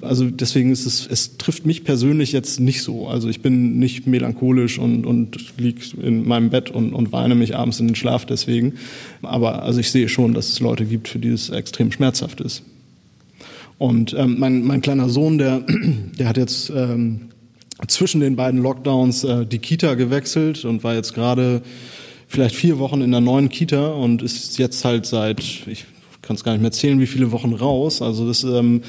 Also 0.00 0.30
deswegen 0.30 0.70
ist 0.70 0.86
es, 0.86 1.06
es 1.06 1.36
trifft 1.36 1.66
mich 1.66 1.84
persönlich 1.84 2.32
jetzt 2.32 2.60
nicht 2.60 2.82
so. 2.82 3.08
Also 3.08 3.28
ich 3.28 3.40
bin 3.40 3.78
nicht 3.78 4.06
melancholisch 4.06 4.78
und, 4.78 5.06
und 5.06 5.58
lieg 5.58 5.94
in 6.02 6.26
meinem 6.26 6.50
Bett 6.50 6.70
und, 6.70 6.92
und 6.92 7.12
weine 7.12 7.34
mich 7.34 7.56
abends 7.56 7.80
in 7.80 7.86
den 7.86 7.96
Schlaf 7.96 8.24
deswegen. 8.26 8.74
Aber 9.22 9.62
also 9.62 9.80
ich 9.80 9.90
sehe 9.90 10.08
schon, 10.08 10.34
dass 10.34 10.48
es 10.48 10.60
Leute 10.60 10.84
gibt, 10.84 11.08
für 11.08 11.18
die 11.18 11.30
es 11.30 11.50
extrem 11.50 11.90
schmerzhaft 11.92 12.40
ist. 12.40 12.62
Und 13.84 14.14
ähm, 14.18 14.36
mein, 14.38 14.62
mein 14.62 14.80
kleiner 14.80 15.10
Sohn, 15.10 15.36
der, 15.36 15.60
der 16.18 16.26
hat 16.26 16.38
jetzt 16.38 16.70
ähm, 16.70 17.28
zwischen 17.86 18.22
den 18.22 18.34
beiden 18.34 18.62
Lockdowns 18.62 19.24
äh, 19.24 19.44
die 19.44 19.58
Kita 19.58 19.92
gewechselt 19.92 20.64
und 20.64 20.82
war 20.84 20.94
jetzt 20.94 21.12
gerade 21.12 21.60
vielleicht 22.26 22.54
vier 22.54 22.78
Wochen 22.78 23.02
in 23.02 23.10
der 23.10 23.20
neuen 23.20 23.50
Kita 23.50 23.88
und 23.88 24.22
ist 24.22 24.56
jetzt 24.56 24.86
halt 24.86 25.04
seit, 25.04 25.40
ich 25.40 25.84
kann 26.22 26.34
es 26.34 26.44
gar 26.44 26.52
nicht 26.52 26.62
mehr 26.62 26.72
zählen, 26.72 26.98
wie 26.98 27.06
viele 27.06 27.30
Wochen 27.30 27.52
raus. 27.52 28.00
Also 28.00 28.26
das, 28.26 28.42
ähm, 28.42 28.80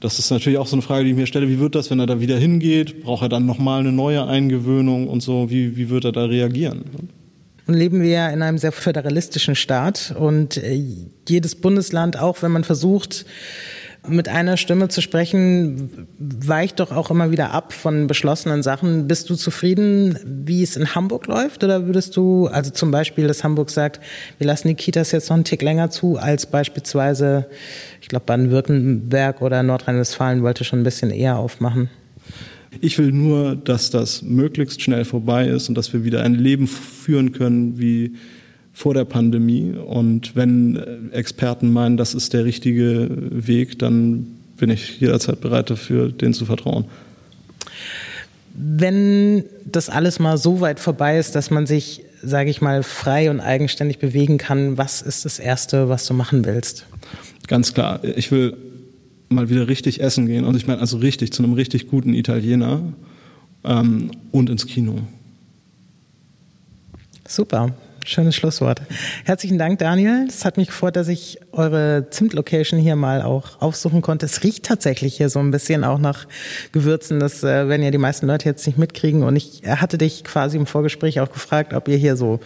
das 0.00 0.18
ist 0.18 0.32
natürlich 0.32 0.58
auch 0.58 0.66
so 0.66 0.74
eine 0.74 0.82
Frage, 0.82 1.04
die 1.04 1.10
ich 1.10 1.16
mir 1.16 1.28
stelle, 1.28 1.48
wie 1.48 1.60
wird 1.60 1.76
das, 1.76 1.88
wenn 1.92 2.00
er 2.00 2.06
da 2.06 2.18
wieder 2.18 2.36
hingeht? 2.36 3.04
Braucht 3.04 3.22
er 3.22 3.28
dann 3.28 3.46
nochmal 3.46 3.78
eine 3.78 3.92
neue 3.92 4.26
Eingewöhnung 4.26 5.06
und 5.06 5.22
so? 5.22 5.48
Wie, 5.48 5.76
wie 5.76 5.90
wird 5.90 6.06
er 6.06 6.12
da 6.12 6.24
reagieren? 6.24 6.86
Nun 7.68 7.78
leben 7.78 8.02
wir 8.02 8.10
ja 8.10 8.28
in 8.30 8.42
einem 8.42 8.58
sehr 8.58 8.72
föderalistischen 8.72 9.54
Staat 9.54 10.12
und 10.18 10.56
äh, 10.56 10.82
jedes 11.28 11.54
Bundesland, 11.54 12.18
auch 12.18 12.42
wenn 12.42 12.50
man 12.50 12.64
versucht, 12.64 13.26
mit 14.08 14.28
einer 14.28 14.56
Stimme 14.56 14.88
zu 14.88 15.02
sprechen, 15.02 16.06
weicht 16.18 16.80
doch 16.80 16.90
auch 16.90 17.10
immer 17.10 17.30
wieder 17.30 17.52
ab 17.52 17.72
von 17.72 18.06
beschlossenen 18.06 18.62
Sachen. 18.62 19.06
Bist 19.06 19.28
du 19.28 19.34
zufrieden, 19.34 20.18
wie 20.24 20.62
es 20.62 20.76
in 20.76 20.94
Hamburg 20.94 21.26
läuft? 21.26 21.62
Oder 21.64 21.86
würdest 21.86 22.16
du, 22.16 22.46
also 22.46 22.70
zum 22.70 22.90
Beispiel, 22.90 23.26
dass 23.26 23.44
Hamburg 23.44 23.70
sagt, 23.70 24.00
wir 24.38 24.46
lassen 24.46 24.68
die 24.68 24.74
Kitas 24.74 25.12
jetzt 25.12 25.28
noch 25.28 25.36
einen 25.36 25.44
Tick 25.44 25.62
länger 25.62 25.90
zu, 25.90 26.16
als 26.16 26.46
beispielsweise, 26.46 27.46
ich 28.00 28.08
glaube, 28.08 28.24
Baden-Württemberg 28.26 29.42
oder 29.42 29.62
Nordrhein-Westfalen 29.62 30.42
wollte 30.42 30.64
schon 30.64 30.80
ein 30.80 30.84
bisschen 30.84 31.10
eher 31.10 31.36
aufmachen? 31.38 31.90
Ich 32.80 32.98
will 32.98 33.12
nur, 33.12 33.56
dass 33.56 33.90
das 33.90 34.22
möglichst 34.22 34.80
schnell 34.80 35.04
vorbei 35.04 35.46
ist 35.48 35.68
und 35.68 35.74
dass 35.74 35.92
wir 35.92 36.04
wieder 36.04 36.22
ein 36.22 36.34
Leben 36.34 36.68
führen 36.68 37.32
können 37.32 37.78
wie 37.78 38.14
vor 38.80 38.94
der 38.94 39.04
Pandemie. 39.04 39.74
Und 39.74 40.34
wenn 40.34 40.76
äh, 40.76 41.14
Experten 41.14 41.70
meinen, 41.70 41.98
das 41.98 42.14
ist 42.14 42.32
der 42.32 42.46
richtige 42.46 43.10
Weg, 43.30 43.78
dann 43.78 44.26
bin 44.56 44.70
ich 44.70 45.00
jederzeit 45.00 45.42
bereit 45.42 45.68
dafür, 45.68 46.10
denen 46.10 46.32
zu 46.32 46.46
vertrauen. 46.46 46.86
Wenn 48.54 49.44
das 49.66 49.90
alles 49.90 50.18
mal 50.18 50.38
so 50.38 50.62
weit 50.62 50.80
vorbei 50.80 51.18
ist, 51.18 51.34
dass 51.34 51.50
man 51.50 51.66
sich, 51.66 52.04
sage 52.22 52.48
ich 52.48 52.62
mal, 52.62 52.82
frei 52.82 53.30
und 53.30 53.40
eigenständig 53.40 53.98
bewegen 53.98 54.38
kann, 54.38 54.78
was 54.78 55.02
ist 55.02 55.26
das 55.26 55.38
Erste, 55.38 55.90
was 55.90 56.06
du 56.06 56.14
machen 56.14 56.46
willst? 56.46 56.86
Ganz 57.48 57.74
klar, 57.74 58.02
ich 58.02 58.32
will 58.32 58.56
mal 59.28 59.50
wieder 59.50 59.68
richtig 59.68 60.00
essen 60.00 60.26
gehen. 60.26 60.46
Und 60.46 60.56
ich 60.56 60.66
meine 60.66 60.80
also 60.80 60.96
richtig, 60.96 61.34
zu 61.34 61.42
einem 61.42 61.52
richtig 61.52 61.88
guten 61.88 62.14
Italiener 62.14 62.80
ähm, 63.62 64.10
und 64.32 64.48
ins 64.48 64.66
Kino. 64.66 65.00
Super. 67.28 67.74
Schönes 68.04 68.34
Schlusswort. 68.34 68.80
Herzlichen 69.24 69.58
Dank, 69.58 69.78
Daniel. 69.78 70.26
Es 70.28 70.44
hat 70.44 70.56
mich 70.56 70.68
gefreut, 70.68 70.96
dass 70.96 71.08
ich 71.08 71.38
eure 71.52 72.06
Zimt-Location 72.10 72.80
hier 72.80 72.96
mal 72.96 73.22
auch 73.22 73.60
aufsuchen 73.60 74.02
konnte. 74.02 74.26
Es 74.26 74.42
riecht 74.42 74.64
tatsächlich 74.64 75.16
hier 75.16 75.28
so 75.28 75.38
ein 75.38 75.50
bisschen 75.50 75.84
auch 75.84 75.98
nach 75.98 76.26
Gewürzen. 76.72 77.20
Das 77.20 77.42
äh, 77.42 77.68
werden 77.68 77.82
ja 77.82 77.90
die 77.90 77.98
meisten 77.98 78.26
Leute 78.26 78.46
jetzt 78.48 78.66
nicht 78.66 78.78
mitkriegen. 78.78 79.22
Und 79.22 79.36
ich 79.36 79.62
hatte 79.66 79.98
dich 79.98 80.24
quasi 80.24 80.56
im 80.56 80.66
Vorgespräch 80.66 81.20
auch 81.20 81.30
gefragt, 81.30 81.74
ob 81.74 81.88
ihr 81.88 81.96
hier 81.96 82.16
so 82.16 82.40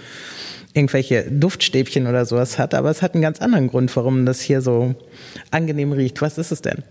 irgendwelche 0.75 1.31
Duftstäbchen 1.31 2.09
oder 2.09 2.27
sowas 2.27 2.59
hat, 2.59 2.75
aber 2.75 2.91
es 2.91 3.01
hat 3.01 3.15
einen 3.15 3.23
ganz 3.23 3.41
anderen 3.41 3.69
Grund, 3.69 3.95
warum 3.95 4.27
das 4.27 4.41
hier 4.41 4.61
so 4.61 4.97
angenehm 5.53 5.93
riecht. 5.93 6.21
Was 6.21 6.37
ist 6.37 6.51
es 6.51 6.63
denn? 6.63 6.83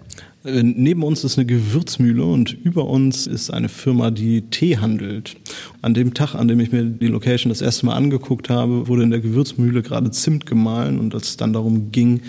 Äh, 0.45 0.63
neben 0.63 1.03
uns 1.03 1.23
ist 1.23 1.37
eine 1.37 1.45
Gewürzmühle 1.45 2.23
und 2.23 2.53
über 2.53 2.85
uns 2.85 3.27
ist 3.27 3.51
eine 3.51 3.69
Firma, 3.69 4.09
die 4.09 4.43
Tee 4.49 4.77
handelt. 4.77 5.35
An 5.83 5.93
dem 5.93 6.13
Tag, 6.13 6.33
an 6.33 6.47
dem 6.47 6.61
ich 6.61 6.71
mir 6.71 6.85
die 6.85 7.07
Location 7.07 7.49
das 7.49 7.61
erste 7.61 7.85
Mal 7.85 7.95
angeguckt 7.95 8.49
habe, 8.49 8.87
wurde 8.87 9.03
in 9.03 9.11
der 9.11 9.19
Gewürzmühle 9.19 9.81
gerade 9.81 10.09
Zimt 10.11 10.45
gemahlen 10.45 10.97
und 10.97 11.13
als 11.13 11.31
es 11.31 11.37
dann 11.37 11.51
darum 11.51 11.91
ging, 11.91 12.21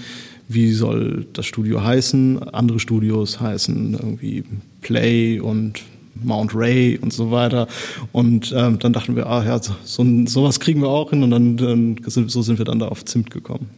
wie 0.49 0.73
soll 0.73 1.25
das 1.33 1.47
Studio 1.47 1.83
heißen, 1.83 2.43
andere 2.53 2.81
Studios 2.81 3.41
heißen 3.41 3.95
irgendwie 3.95 4.43
Play 4.83 5.39
und 5.39 5.81
Mount 6.21 6.53
Ray 6.53 6.99
und 6.99 7.13
so 7.13 7.31
weiter. 7.31 7.69
Und 8.11 8.53
ähm, 8.57 8.81
dann 8.81 8.93
dachten 8.93 9.15
wir, 9.15 9.27
ah 9.27 9.45
ja, 9.45 9.61
so, 9.85 10.05
sowas 10.27 10.59
kriegen 10.59 10.81
wir 10.81 10.89
auch 10.89 11.11
hin 11.11 11.23
und 11.23 11.31
dann, 11.31 11.57
dann 11.57 11.97
so 12.07 12.43
sind 12.43 12.59
wir 12.59 12.65
dann 12.65 12.81
da 12.81 12.89
auf 12.89 13.05
Zimt 13.05 13.31
gekommen. 13.31 13.71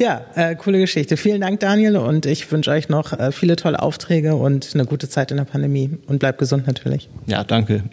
Ja, 0.00 0.22
äh, 0.34 0.56
coole 0.56 0.80
Geschichte. 0.80 1.16
Vielen 1.16 1.40
Dank, 1.40 1.60
Daniel, 1.60 1.96
und 1.96 2.26
ich 2.26 2.50
wünsche 2.50 2.72
euch 2.72 2.88
noch 2.88 3.12
äh, 3.12 3.30
viele 3.30 3.54
tolle 3.54 3.80
Aufträge 3.80 4.34
und 4.34 4.70
eine 4.74 4.84
gute 4.84 5.08
Zeit 5.08 5.30
in 5.30 5.36
der 5.36 5.44
Pandemie. 5.44 5.90
Und 6.08 6.18
bleibt 6.18 6.38
gesund 6.38 6.66
natürlich. 6.66 7.08
Ja, 7.26 7.44
danke. 7.44 7.84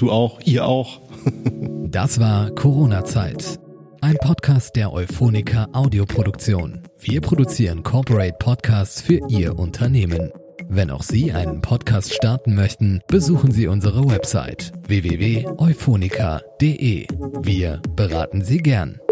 Du 0.00 0.10
auch, 0.10 0.40
ihr 0.46 0.64
auch. 0.64 0.98
das 1.90 2.18
war 2.18 2.50
Corona-Zeit. 2.52 3.60
Ein 4.00 4.16
Podcast 4.16 4.74
der 4.74 4.94
Euphonica 4.94 5.68
Audioproduktion. 5.74 6.80
Wir 6.98 7.20
produzieren 7.20 7.82
Corporate 7.82 8.36
Podcasts 8.38 9.02
für 9.02 9.20
Ihr 9.28 9.58
Unternehmen. 9.58 10.32
Wenn 10.70 10.90
auch 10.90 11.02
Sie 11.02 11.32
einen 11.32 11.60
Podcast 11.60 12.14
starten 12.14 12.54
möchten, 12.54 13.02
besuchen 13.08 13.52
Sie 13.52 13.66
unsere 13.66 14.08
Website 14.08 14.72
www.euphonica.de. 14.86 17.06
Wir 17.42 17.82
beraten 17.94 18.42
Sie 18.42 18.56
gern. 18.56 19.02